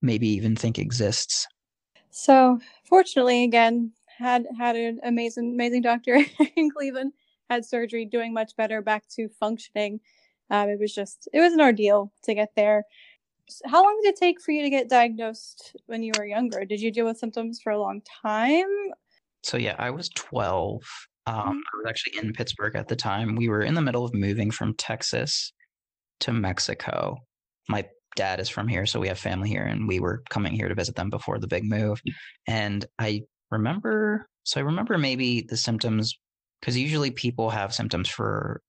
[0.00, 1.46] maybe even think exists
[2.10, 6.18] so fortunately again had had an amazing amazing doctor
[6.56, 7.12] in cleveland
[7.48, 10.00] had surgery doing much better back to functioning
[10.50, 12.84] um, it was just it was an ordeal to get there
[13.64, 16.64] how long did it take for you to get diagnosed when you were younger?
[16.64, 18.66] Did you deal with symptoms for a long time?
[19.42, 20.82] So yeah, I was 12.
[21.26, 21.48] Um, mm-hmm.
[21.48, 23.36] I was actually in Pittsburgh at the time.
[23.36, 25.52] We were in the middle of moving from Texas
[26.20, 27.16] to Mexico.
[27.68, 27.86] My
[28.18, 30.74] dad is from here, so we have family here, and we were coming here to
[30.74, 32.02] visit them before the big move.
[32.46, 36.18] And I remember, so I remember maybe the symptoms
[36.60, 38.60] because usually people have symptoms for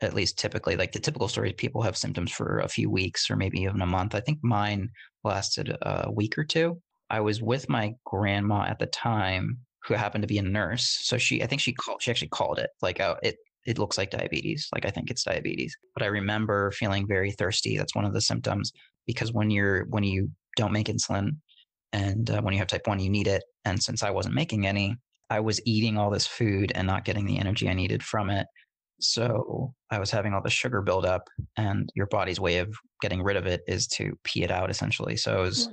[0.00, 3.36] at least typically like the typical story people have symptoms for a few weeks or
[3.36, 4.14] maybe even a month.
[4.14, 4.88] I think mine
[5.24, 6.80] lasted a week or two.
[7.10, 10.98] I was with my grandma at the time who happened to be a nurse.
[11.02, 13.98] So she i think she called she actually called it like oh, it it looks
[13.98, 14.68] like diabetes.
[14.72, 15.76] Like i think it's diabetes.
[15.94, 17.76] But i remember feeling very thirsty.
[17.76, 18.72] That's one of the symptoms
[19.06, 21.30] because when you're when you don't make insulin
[21.92, 24.66] and uh, when you have type 1 you need it and since i wasn't making
[24.66, 24.96] any
[25.30, 28.46] i was eating all this food and not getting the energy i needed from it
[29.02, 33.36] so I was having all the sugar buildup, and your body's way of getting rid
[33.36, 35.16] of it is to pee it out essentially.
[35.16, 35.68] So I was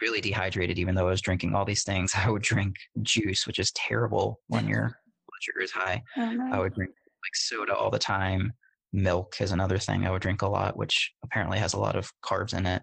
[0.00, 2.12] really dehydrated, even though I was drinking all these things.
[2.16, 6.02] I would drink juice, which is terrible when your blood sugar is high.
[6.16, 8.52] Oh, I would drink like soda all the time.
[8.92, 12.10] Milk is another thing I would drink a lot, which apparently has a lot of
[12.24, 12.82] carbs in it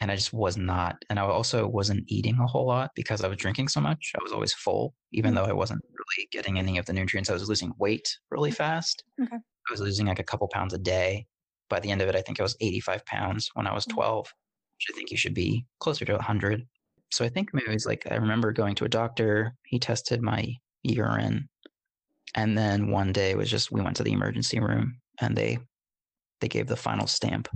[0.00, 0.96] and I just was not.
[1.10, 4.12] And I also wasn't eating a whole lot because I was drinking so much.
[4.18, 5.44] I was always full, even mm-hmm.
[5.44, 7.28] though I wasn't really getting any of the nutrients.
[7.28, 9.04] I was losing weight really fast.
[9.22, 9.36] Okay.
[9.36, 11.26] I was losing like a couple pounds a day.
[11.68, 13.92] By the end of it, I think I was 85 pounds when I was mm.
[13.92, 16.66] 12, which I think you should be closer to 100.
[17.12, 19.54] So I think maybe it was like I remember going to a doctor.
[19.64, 21.48] He tested my urine,
[22.34, 25.58] and then one day it was just we went to the emergency room and they
[26.40, 27.48] they gave the final stamp.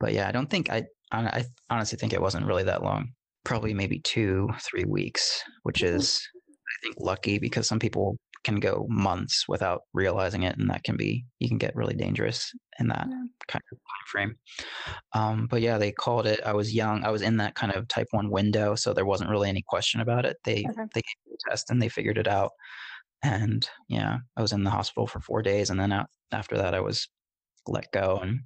[0.00, 3.12] But yeah, I don't think I I honestly think it wasn't really that long.
[3.44, 5.96] Probably maybe two, three weeks, which mm-hmm.
[5.96, 10.84] is, I think, lucky because some people can go months without realizing it, and that
[10.84, 13.22] can be you can get really dangerous in that yeah.
[13.48, 14.34] kind of time frame.
[15.14, 16.40] Um, but yeah, they called it.
[16.44, 17.04] I was young.
[17.04, 20.00] I was in that kind of type one window, so there wasn't really any question
[20.00, 20.36] about it.
[20.44, 20.84] They okay.
[20.94, 22.52] they gave me a test and they figured it out.
[23.22, 25.92] And yeah, I was in the hospital for four days, and then
[26.32, 27.08] after that, I was
[27.66, 28.40] let go and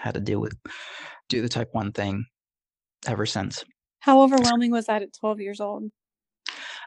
[0.00, 0.54] had to deal with
[1.28, 2.24] do the type 1 thing
[3.06, 3.64] ever since.
[4.00, 5.84] How overwhelming was that at 12 years old?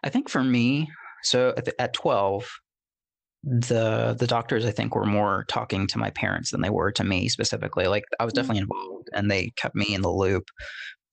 [0.03, 0.89] I think for me,
[1.23, 2.45] so at, the, at 12,
[3.43, 7.03] the the doctors I think were more talking to my parents than they were to
[7.03, 7.87] me specifically.
[7.87, 8.37] Like I was mm.
[8.37, 10.45] definitely involved and they kept me in the loop,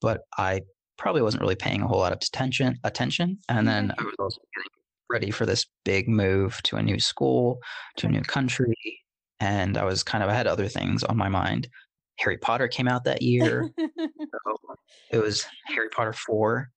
[0.00, 0.62] but I
[0.96, 3.38] probably wasn't really paying a whole lot of attention attention.
[3.48, 4.70] And then I was also getting
[5.11, 7.58] ready for this big move to a new school,
[7.96, 8.74] to a new country,
[9.40, 11.68] and I was kind of I had other things on my mind.
[12.18, 13.70] Harry Potter came out that year.
[13.78, 14.56] so
[15.11, 16.68] it was Harry Potter 4.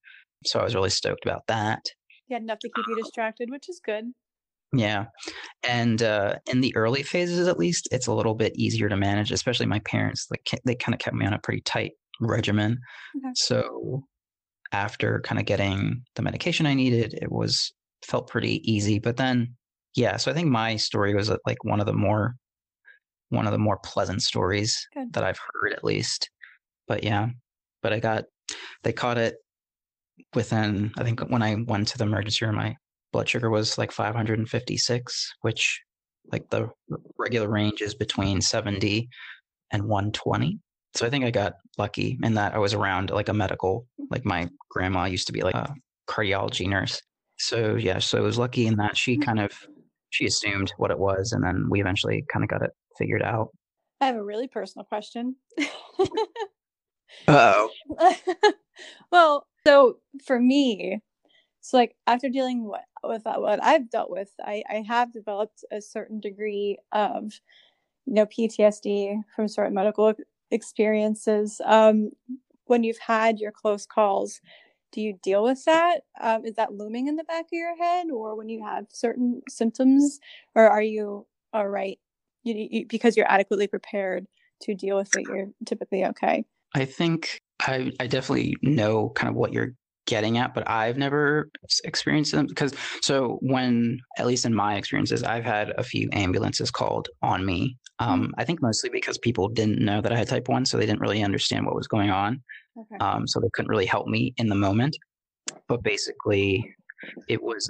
[0.46, 1.82] So I was really stoked about that.
[2.28, 4.06] You had enough to keep you distracted, which is good.
[4.76, 5.06] Yeah.
[5.62, 9.32] And uh, in the early phases, at least, it's a little bit easier to manage,
[9.32, 10.28] especially my parents.
[10.32, 12.80] Like, they kind of kept me on a pretty tight regimen.
[13.18, 13.32] Okay.
[13.36, 14.04] So
[14.72, 17.72] after kind of getting the medication I needed, it was
[18.04, 19.00] felt pretty easy.
[19.00, 19.56] But then,
[19.96, 22.36] yeah, so I think my story was uh, like one of the more
[23.30, 25.12] one of the more pleasant stories Good.
[25.14, 26.30] that I've heard, at least.
[26.88, 27.30] But yeah,
[27.82, 28.26] but I got
[28.84, 29.36] they caught it
[30.36, 30.92] within.
[30.98, 32.76] I think when I went to the emergency room, my
[33.12, 35.82] blood sugar was like 556, which
[36.32, 36.70] like the
[37.18, 39.10] regular range is between 70
[39.72, 40.60] and 120.
[40.96, 44.26] So I think I got lucky in that I was around like a medical, like
[44.26, 45.74] my grandma used to be like a
[46.08, 47.02] cardiology nurse.
[47.44, 49.52] So yeah, so I was lucky in that she kind of
[50.12, 53.50] she assumed what it was and then we eventually kind of got it figured out.
[54.00, 55.36] I have a really personal question.
[57.28, 57.70] oh.
[59.12, 61.02] well, so for me,
[61.60, 65.82] so like after dealing with, with what I've dealt with, I, I have developed a
[65.82, 67.34] certain degree of,
[68.06, 70.14] you know, PTSD from certain medical
[70.50, 71.60] experiences.
[71.66, 72.12] Um,
[72.66, 74.40] when you've had your close calls,
[74.94, 76.02] do you deal with that?
[76.22, 79.42] Um, is that looming in the back of your head, or when you have certain
[79.50, 80.20] symptoms,
[80.56, 82.00] or are you all right?
[82.44, 84.28] You, you, because you're adequately prepared
[84.62, 86.46] to deal with it, you're typically okay.
[86.76, 89.74] I think I, I definitely know kind of what you're
[90.06, 91.50] getting at, but I've never
[91.86, 96.72] experienced them because so when at least in my experiences, I've had a few ambulances
[96.72, 97.78] called on me.
[98.00, 98.34] Um.
[98.38, 101.00] I think mostly because people didn't know that I had type one, so they didn't
[101.00, 102.44] really understand what was going on.
[102.78, 102.98] Okay.
[103.00, 104.98] Um, so they couldn't really help me in the moment.
[105.68, 106.74] But basically,
[107.28, 107.70] it was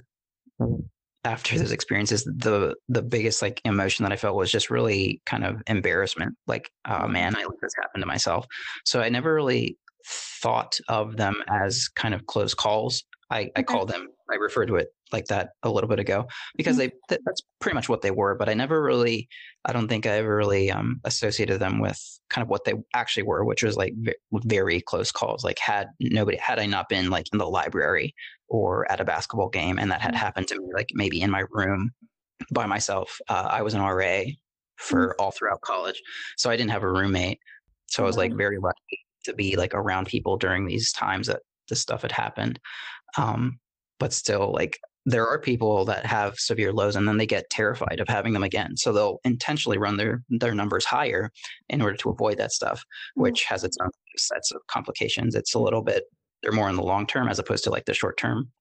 [1.25, 5.45] after those experiences, the the biggest like emotion that I felt was just really kind
[5.45, 6.35] of embarrassment.
[6.47, 7.11] Like, oh mm-hmm.
[7.11, 8.45] man, I let this happen to myself.
[8.85, 13.03] So I never really thought of them as kind of close calls.
[13.31, 16.25] I, I call them, I refer to it like that a little bit ago
[16.57, 16.95] because mm-hmm.
[17.07, 18.35] they that's pretty much what they were.
[18.35, 19.29] But I never really,
[19.65, 23.23] I don't think I ever really um, associated them with kind of what they actually
[23.23, 23.93] were, which was like
[24.31, 25.43] very close calls.
[25.43, 28.15] Like had nobody, had I not been like in the library
[28.47, 30.23] or at a basketball game, and that had mm-hmm.
[30.23, 31.91] happened to me, like maybe in my room
[32.51, 33.19] by myself.
[33.29, 34.23] Uh, I was an RA
[34.77, 35.21] for mm-hmm.
[35.21, 36.01] all throughout college,
[36.37, 37.39] so I didn't have a roommate.
[37.87, 41.41] So I was like very lucky to be like around people during these times that
[41.69, 42.59] this stuff had happened.
[43.17, 43.59] Um,
[44.03, 48.01] but still, like there are people that have severe lows and then they get terrified
[48.01, 48.75] of having them again.
[48.75, 51.31] So they'll intentionally run their their numbers higher
[51.69, 53.21] in order to avoid that stuff, mm-hmm.
[53.21, 55.35] which has its own sets of complications.
[55.35, 56.03] It's a little bit
[56.41, 58.51] they're more in the long term as opposed to like the short term.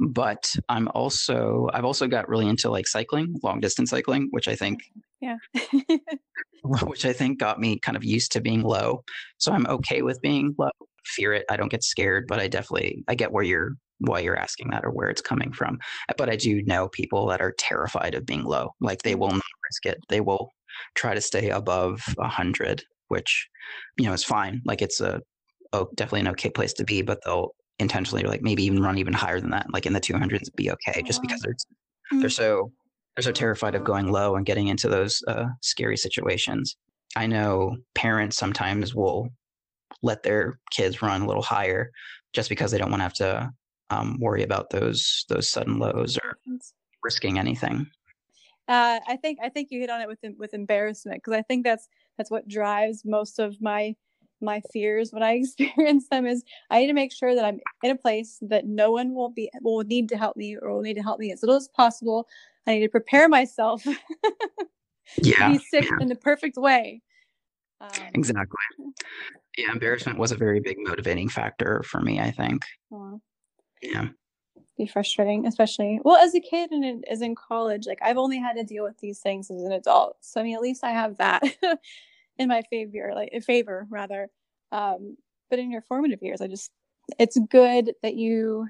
[0.00, 4.56] But I'm also I've also got really into like cycling, long distance cycling, which I
[4.56, 4.80] think
[5.20, 5.36] yeah.
[6.64, 9.04] which I think got me kind of used to being low.
[9.36, 10.70] So I'm okay with being low.
[11.04, 11.44] Fear it.
[11.50, 14.84] I don't get scared, but I definitely I get where you're why you're asking that
[14.84, 15.78] or where it's coming from.
[16.16, 18.74] But I do know people that are terrified of being low.
[18.80, 19.98] Like they will not risk it.
[20.08, 20.52] They will
[20.94, 23.48] try to stay above a hundred, which
[23.96, 24.62] you know is fine.
[24.64, 25.20] Like it's a
[25.72, 29.12] oh definitely an okay place to be, but they'll intentionally like maybe even run even
[29.12, 31.54] higher than that, like in the 200s, be okay, just because they're
[32.20, 32.32] they're mm.
[32.32, 32.70] so
[33.16, 36.76] they're so terrified of going low and getting into those uh, scary situations.
[37.16, 39.28] I know parents sometimes will
[40.02, 41.90] let their kids run a little higher
[42.34, 43.50] just because they don't want to have to
[43.90, 46.38] um, worry about those those sudden lows or
[47.02, 47.86] risking anything.
[48.68, 51.64] Uh, I think I think you hit on it with with embarrassment because I think
[51.64, 53.94] that's that's what drives most of my
[54.40, 57.90] my fears when I experience them is I need to make sure that I'm in
[57.90, 60.94] a place that no one will be will need to help me or will need
[60.94, 62.28] to help me as little as possible.
[62.66, 63.86] I need to prepare myself
[65.22, 65.98] yeah, to be sick yeah.
[66.00, 67.02] in the perfect way.
[67.80, 68.56] Um, exactly.
[69.58, 72.20] Yeah, embarrassment was a very big motivating factor for me.
[72.20, 72.62] I think.
[73.82, 74.08] Yeah.
[74.76, 77.86] Be frustrating, especially well as a kid and as in college.
[77.86, 80.54] Like I've only had to deal with these things as an adult, so I mean,
[80.54, 81.42] at least I have that
[82.38, 84.28] in my favor, like in favor rather.
[84.72, 85.16] Um,
[85.48, 86.70] but in your formative years, I just
[87.18, 88.68] it's good that you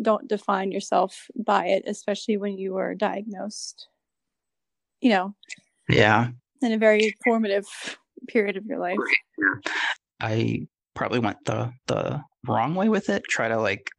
[0.00, 3.88] don't define yourself by it, especially when you were diagnosed.
[5.00, 5.34] You know.
[5.88, 6.28] Yeah.
[6.62, 7.66] In a very formative
[8.26, 8.96] period of your life.
[10.20, 13.24] I probably went the the wrong way with it.
[13.28, 13.90] Try to like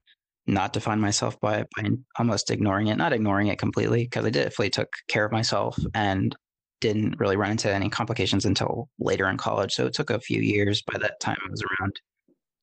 [0.47, 4.29] not define myself by it by almost ignoring it, not ignoring it completely because I
[4.29, 6.35] definitely took care of myself and
[6.81, 9.73] didn't really run into any complications until later in college.
[9.73, 10.83] So it took a few years.
[10.83, 11.99] By that time, I was around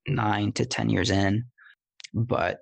[0.06, 1.44] nine to 10 years in.
[2.14, 2.58] But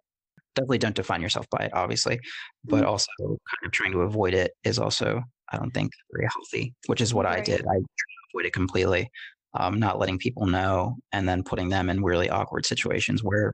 [0.55, 2.21] definitely don't define yourself by it, obviously.
[2.65, 2.89] But mm-hmm.
[2.89, 7.01] also, kind of trying to avoid it is also, I don't think, very healthy, which
[7.01, 7.39] is what right.
[7.39, 7.63] I did.
[7.67, 7.77] I
[8.33, 9.11] avoid it completely,
[9.55, 13.53] um, not letting people know and then putting them in really awkward situations where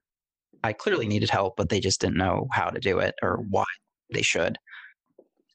[0.62, 3.64] I clearly needed help, but they just didn't know how to do it or why
[4.12, 4.59] they should.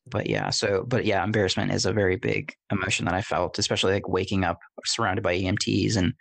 [0.07, 3.93] But yeah so but yeah embarrassment is a very big emotion that i felt especially
[3.93, 6.13] like waking up surrounded by emts and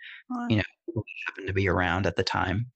[0.49, 0.63] you know
[1.27, 2.67] happened to be around at the time.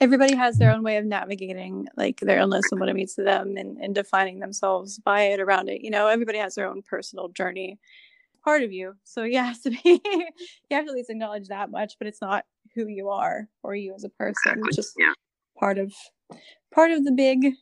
[0.00, 3.22] Everybody has their own way of navigating like their illness and what it means to
[3.22, 6.82] them and, and defining themselves by it around it you know everybody has their own
[6.82, 7.78] personal journey
[8.44, 10.30] part of you so yeah to be you
[10.70, 13.94] have to at least acknowledge that much but it's not who you are or you
[13.94, 14.68] as a person exactly.
[14.68, 15.12] it's just yeah.
[15.58, 15.92] part of
[16.72, 17.52] part of the big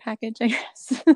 [0.00, 1.04] package i guess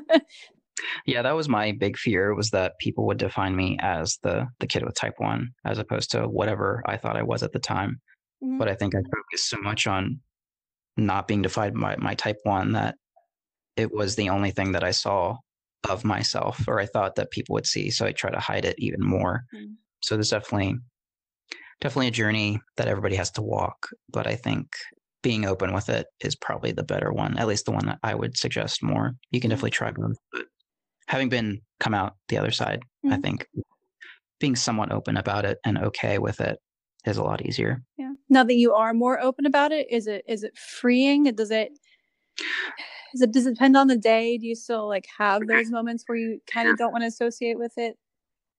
[1.05, 4.67] Yeah, that was my big fear was that people would define me as the the
[4.67, 7.99] kid with type 1 as opposed to whatever I thought I was at the time.
[8.43, 8.59] Mhm.
[8.59, 10.19] But I think I focused so much on
[10.95, 12.95] not being defined by my type 1 that
[13.75, 15.37] it was the only thing that I saw
[15.89, 18.75] of myself or I thought that people would see, so I try to hide it
[18.77, 19.43] even more.
[19.53, 19.75] Mm.
[20.01, 20.75] So there's definitely
[21.81, 24.67] definitely a journey that everybody has to walk, but I think
[25.21, 28.15] being open with it is probably the better one, at least the one that I
[28.15, 29.13] would suggest more.
[29.31, 29.53] You can Mhm.
[29.53, 30.45] definitely try both, but
[31.07, 33.21] having been come out the other side, I Mhm.
[33.23, 33.47] think
[34.39, 36.59] being somewhat open about it and okay with it
[37.05, 37.81] is a lot easier.
[37.97, 38.13] Yeah.
[38.29, 41.23] Now that you are more open about it, is it is it freeing?
[41.35, 41.71] Does it
[43.13, 44.37] is it does it depend on the day?
[44.37, 47.57] Do you still like have those moments where you kind of don't want to associate
[47.57, 47.95] with it?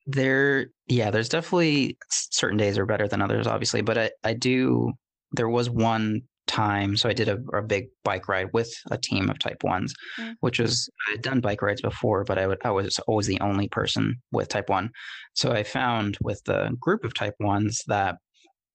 [0.06, 4.92] There, yeah, there's definitely certain days are better than others, obviously, but I, I do.
[5.32, 9.28] There was one time, so I did a, a big bike ride with a team
[9.28, 10.34] of type ones, Mm.
[10.40, 13.40] which was I had done bike rides before, but I would I was always the
[13.40, 14.90] only person with type one.
[15.34, 18.16] So I found with the group of type ones that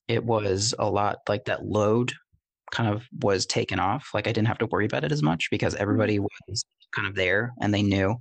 [0.07, 2.13] it was a lot like that load
[2.73, 4.09] kind of was taken off.
[4.13, 6.65] Like I didn't have to worry about it as much because everybody was
[6.95, 8.15] kind of there and they knew.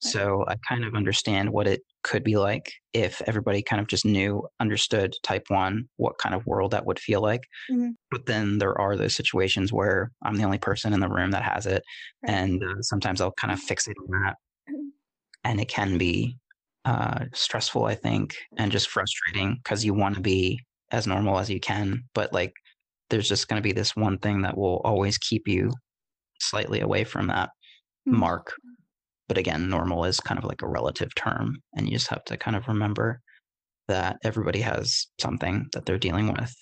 [0.00, 4.04] So I kind of understand what it could be like if everybody kind of just
[4.04, 7.40] knew, understood type one, what kind of world that would feel like.
[7.70, 7.92] Mhm.
[8.10, 11.42] But then there are those situations where I'm the only person in the room that
[11.42, 11.82] has it.
[12.22, 12.34] Right.
[12.34, 14.36] And uh, sometimes I'll kind of fixate on that.
[15.42, 16.36] And it can be
[16.84, 21.48] uh, stressful, I think, and just frustrating because you want to be as normal as
[21.48, 22.04] you can.
[22.14, 22.52] But like,
[23.10, 25.72] there's just going to be this one thing that will always keep you
[26.40, 27.50] slightly away from that
[28.08, 28.18] Mhm.
[28.18, 28.54] mark.
[29.28, 31.62] But again, normal is kind of like a relative term.
[31.76, 33.20] And you just have to kind of remember
[33.88, 36.54] that everybody has something that they're dealing with.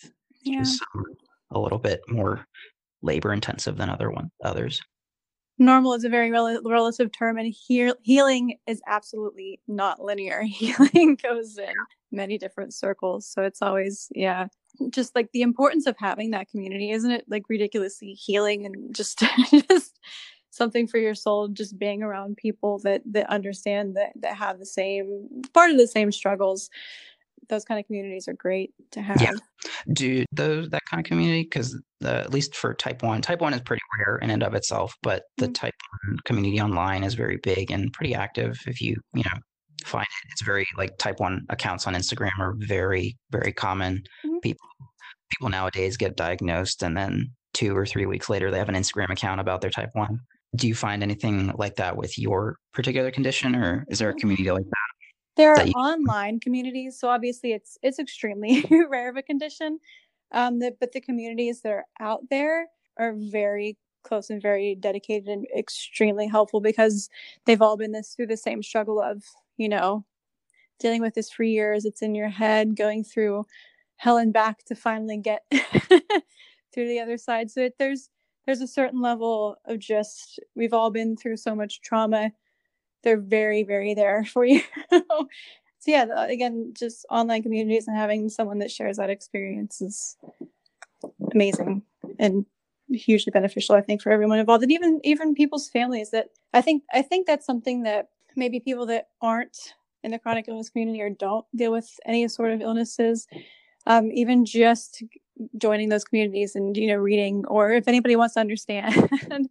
[0.43, 0.63] Yeah.
[0.65, 1.05] Some
[1.51, 2.47] a little bit more
[3.03, 4.81] labor intensive than other one others.
[5.59, 10.43] Normal is a very rel- relative term, and heal- healing is absolutely not linear.
[10.47, 11.75] Healing goes in
[12.11, 13.27] many different circles.
[13.27, 14.47] So it's always, yeah,
[14.91, 17.25] just like the importance of having that community, isn't it?
[17.29, 19.23] Like ridiculously healing and just,
[19.71, 19.99] just
[20.53, 24.67] something for your soul, just being around people that that understand that that have the
[24.67, 26.71] same part of the same struggles.
[27.53, 29.21] Those kind of communities are great to have.
[29.21, 29.33] Yeah.
[29.93, 33.61] Do those that kind of community because at least for type one, type one is
[33.61, 35.55] pretty rare in and of itself, but the Mhm.
[35.55, 35.75] type
[36.05, 38.57] one community online is very big and pretty active.
[38.67, 39.39] If you you know
[39.85, 44.03] find it, it's very like type one accounts on Instagram are very very common.
[44.25, 44.41] Mhm.
[44.43, 44.67] People
[45.31, 49.11] people nowadays get diagnosed and then two or three weeks later they have an Instagram
[49.11, 50.21] account about their type one.
[50.57, 54.51] Do you find anything like that with your particular condition, or is there a community
[54.51, 54.92] like that?
[55.37, 59.79] There are you- online communities, so obviously it's it's extremely rare of a condition.
[60.33, 62.69] Um, the, but the communities that are out there
[62.99, 67.09] are very close and very dedicated and extremely helpful because
[67.47, 69.23] they've all been this through the same struggle of
[69.59, 70.05] you know
[70.81, 71.85] dealing with this for years.
[71.85, 73.47] It's in your head, going through
[73.97, 75.45] hell and back to finally get
[76.75, 77.51] through the other side.
[77.51, 78.11] So it, there's
[78.47, 82.33] there's a certain level of just we've all been through so much trauma
[83.03, 84.63] they're very very there for you.
[84.91, 90.17] So yeah again just online communities and having someone that shares that experience is
[91.33, 91.83] amazing
[92.19, 92.47] and
[92.89, 96.83] hugely beneficial i think for everyone involved and even even people's families that i think
[96.93, 99.75] i think that's something that maybe people that aren't
[100.05, 103.27] in the chronic illness community or don't deal with any sort of illnesses
[103.87, 105.03] um, even just
[105.59, 109.11] joining those communities and you know reading or if anybody wants to understand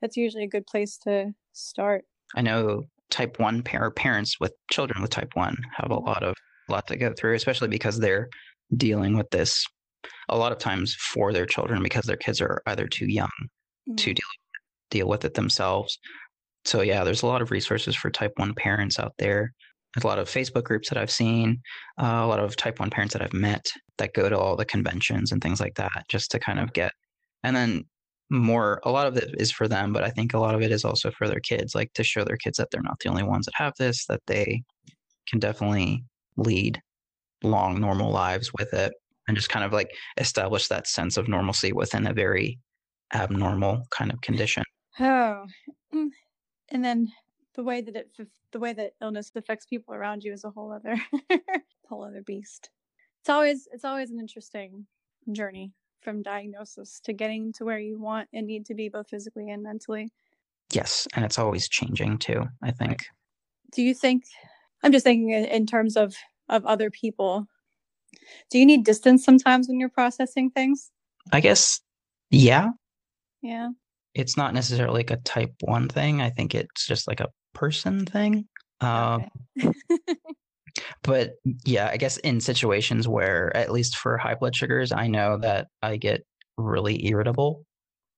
[0.00, 2.04] that's usually a good place to start
[2.36, 6.36] I know type one par- parents with children with type one have a lot of
[6.68, 8.28] lot to go through, especially because they're
[8.76, 9.66] dealing with this
[10.28, 13.30] a lot of times for their children because their kids are either too young
[13.96, 14.14] to Mm.
[14.14, 14.26] deal
[14.90, 15.98] deal with it themselves.
[16.64, 19.52] So yeah, there's a lot of resources for type one parents out there.
[19.94, 21.60] There's a lot of Facebook groups that I've seen,
[22.00, 23.66] uh, a lot of type one parents that I've met
[23.98, 26.92] that go to all the conventions and things like that, just to kind of get.
[27.42, 27.84] And then
[28.30, 30.70] more, a lot of it is for them, but I think a lot of it
[30.70, 33.24] is also for their kids, like to show their kids that they're not the only
[33.24, 34.62] ones that have this, that they
[35.28, 36.04] can definitely
[36.36, 36.80] lead
[37.42, 38.92] long, normal lives with it,
[39.26, 42.58] and just kind of like establish that sense of normalcy within a very
[43.12, 44.62] abnormal kind of condition.
[44.98, 45.44] Oh,
[45.94, 46.08] mm.
[46.68, 47.08] and then
[47.54, 48.10] the way that it,
[48.52, 50.96] the way that illness affects people around you is a whole other,
[51.88, 52.70] whole other beast.
[53.20, 54.86] It's always, it's always an interesting
[55.32, 59.50] journey from diagnosis to getting to where you want and need to be both physically
[59.50, 60.10] and mentally.
[60.72, 63.04] Yes, and it's always changing too, I think.
[63.72, 64.24] Do you think?
[64.82, 66.14] I'm just thinking in, terms of
[66.48, 67.46] of other people.
[68.50, 70.90] Do you need distance sometimes when you're processing things?
[71.32, 71.80] I guess
[72.30, 72.70] yeah,
[73.42, 73.70] Yeah.
[74.14, 76.20] it's not necessarily like a type 1 thing.
[76.20, 78.46] I think it's just like a person thing.
[78.80, 79.24] Um,
[79.58, 79.72] Okay.
[81.02, 81.32] but
[81.64, 85.68] yeah, I guess in situations where, at least for high blood sugars, I know that
[85.82, 86.22] I get
[86.56, 87.64] really irritable.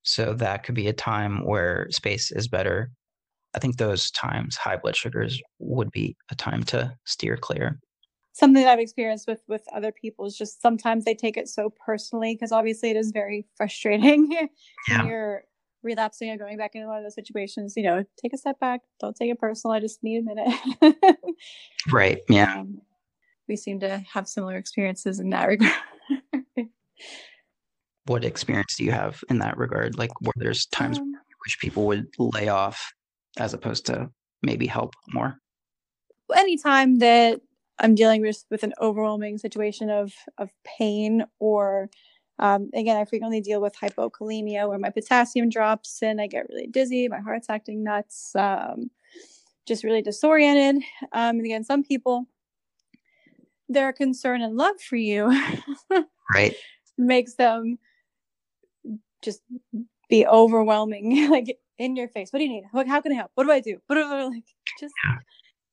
[0.03, 2.91] So that could be a time where space is better.
[3.55, 7.79] I think those times, high blood sugars would be a time to steer clear.
[8.33, 11.73] Something that I've experienced with with other people is just sometimes they take it so
[11.85, 14.33] personally because obviously it is very frustrating
[14.89, 14.99] Yeah.
[14.99, 15.45] when you're
[15.83, 17.75] relapsing and going back into one of those situations.
[17.77, 18.81] You know, take a step back.
[19.01, 19.75] Don't take it personal.
[19.75, 20.97] I just need a minute.
[21.91, 22.21] Right.
[22.29, 22.61] Yeah.
[22.61, 22.81] um,
[23.49, 25.73] we seem to have similar experiences in that regard.
[28.07, 29.97] What experience do you have in that regard?
[29.99, 32.93] Like, where there's times Um, you wish people would lay off
[33.39, 34.11] as opposed to
[34.43, 35.37] maybe help more?
[36.35, 37.41] anytime that
[37.79, 41.91] I'm dealing with with an overwhelming situation of of pain or
[42.39, 46.67] um, again, I frequently deal with hypokalemia where my potassium drops and I get really
[46.67, 48.91] dizzy, my heart's acting nuts, um,
[49.67, 50.83] just really disoriented.
[51.13, 52.27] Um, and again, some people,
[53.69, 55.31] their concern and love for you
[56.35, 56.55] Right.
[56.99, 57.79] makes them
[59.23, 59.41] just
[60.09, 62.33] be overwhelming, like in your face.
[62.33, 62.65] What do you need?
[62.73, 63.31] What, how can I help?
[63.35, 63.79] What do I do?
[63.87, 64.45] What do I like?
[64.81, 65.19] Just, Yeah.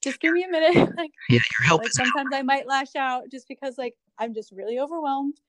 [0.01, 0.76] just give me a minute.
[0.97, 1.39] like, Yeah.
[1.60, 5.39] Your help like sometimes I might lash out just because like I'm just really overwhelmed.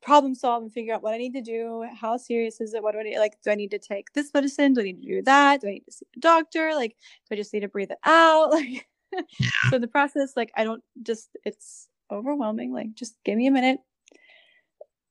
[0.00, 1.84] Problem solve and figure out what I need to do.
[2.00, 2.82] How serious is it?
[2.82, 3.18] What do I need?
[3.18, 4.72] Like, do I need to take this medicine?
[4.72, 5.60] Do I need to do that?
[5.60, 6.72] Do I need to see a doctor?
[6.74, 6.96] Like,
[7.28, 8.52] do I just need to breathe it out?
[9.10, 9.24] Like,
[9.70, 12.74] so the process, like, I don't just it's overwhelming.
[12.74, 13.78] Like, just give me a minute.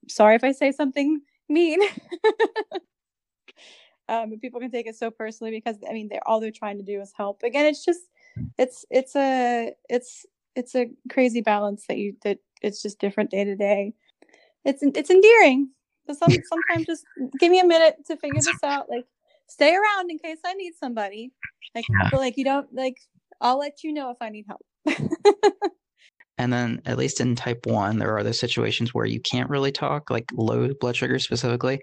[0.08, 1.20] Sorry if I say something
[1.50, 1.82] mean.
[4.08, 6.78] um, but people can take it so personally because I mean, they're all they're trying
[6.78, 7.42] to do is help.
[7.44, 8.02] Again, it's just
[8.58, 10.26] it's it's a it's
[10.56, 13.94] it's a crazy balance that you that it's just different day to day.
[14.68, 15.70] It's it's endearing.
[16.06, 17.06] But some sometimes just
[17.40, 18.90] give me a minute to figure this out.
[18.90, 19.06] Like
[19.48, 21.32] stay around in case I need somebody.
[21.74, 22.10] Like Yeah.
[22.20, 22.98] like you don't like
[23.42, 24.66] I'll let you know if I need help.
[26.38, 29.72] And then, at least in type one, there are those situations where you can't really
[29.72, 31.82] talk, like low blood sugar specifically.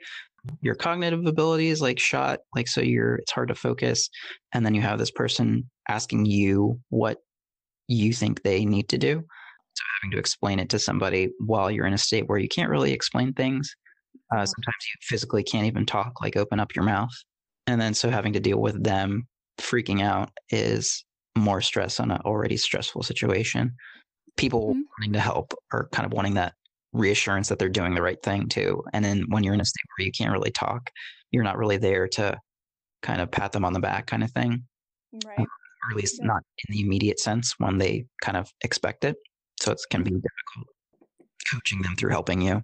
[0.61, 4.09] Your cognitive ability is like shot, like so you're it's hard to focus.
[4.53, 7.19] And then you have this person asking you what
[7.89, 9.25] you think they need to do.
[9.75, 12.71] So having to explain it to somebody while you're in a state where you can't
[12.71, 13.75] really explain things.
[14.33, 17.13] Uh, sometimes you physically can't even talk, like open up your mouth.
[17.67, 21.05] And then so having to deal with them freaking out is
[21.37, 23.73] more stress on an already stressful situation
[24.37, 24.85] people Mhm.
[24.99, 26.55] wanting to help are kind of wanting that
[26.93, 28.83] reassurance that they're doing the right thing too.
[28.93, 30.91] And then when you're in a state where you can't really talk,
[31.31, 32.39] you're not really there to
[33.03, 34.65] kind of pat them on the back kind of thing,
[35.13, 35.39] right.
[35.39, 36.27] or at least Yeah.
[36.27, 39.17] not in the immediate sense when they kind of expect it.
[39.65, 40.21] So it can be Mm-hmm.
[40.21, 40.69] difficult
[41.53, 42.63] coaching them through helping you.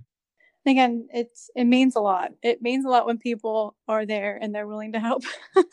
[0.67, 2.33] Again, it's it means a lot.
[2.43, 5.23] It means a lot when people are there and they're willing to help.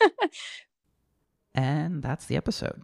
[1.54, 2.82] And that's the episode.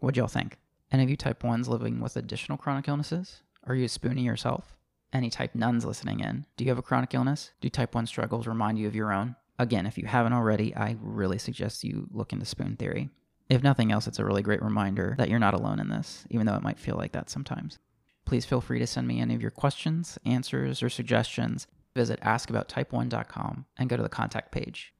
[0.00, 0.58] What'd y'all think?
[0.90, 3.42] Any of you type 1s living with additional chronic illnesses?
[3.64, 4.76] Are you a spoonie yourself?
[5.12, 6.46] Any type nones listening in?
[6.56, 7.52] Do you have a chronic illness?
[7.60, 9.36] Do type 1 struggles remind you of your own?
[9.58, 13.10] Again, if you haven't already, I really suggest you look into spoon theory.
[13.52, 16.46] If nothing else, it's a really great reminder that you're not alone in this, even
[16.46, 17.78] though it might feel like that sometimes.
[18.24, 21.66] Please feel free to send me any of your questions, answers, or suggestions.
[21.94, 24.94] Visit askabouttype1.com and go to the contact page.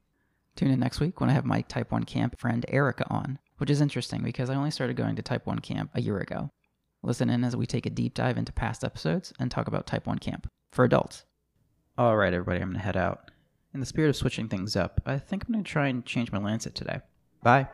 [0.54, 3.70] Tune in next week when I have my Type 1 camp friend Erica on, which
[3.70, 6.50] is interesting because I only started going to Type 1 camp a year ago.
[7.02, 10.06] Listen in as we take a deep dive into past episodes and talk about Type
[10.06, 11.24] 1 camp for adults.
[11.96, 13.30] All right, everybody, I'm going to head out.
[13.72, 16.30] In the spirit of switching things up, I think I'm going to try and change
[16.30, 17.00] my Lancet today.
[17.42, 17.66] Bye.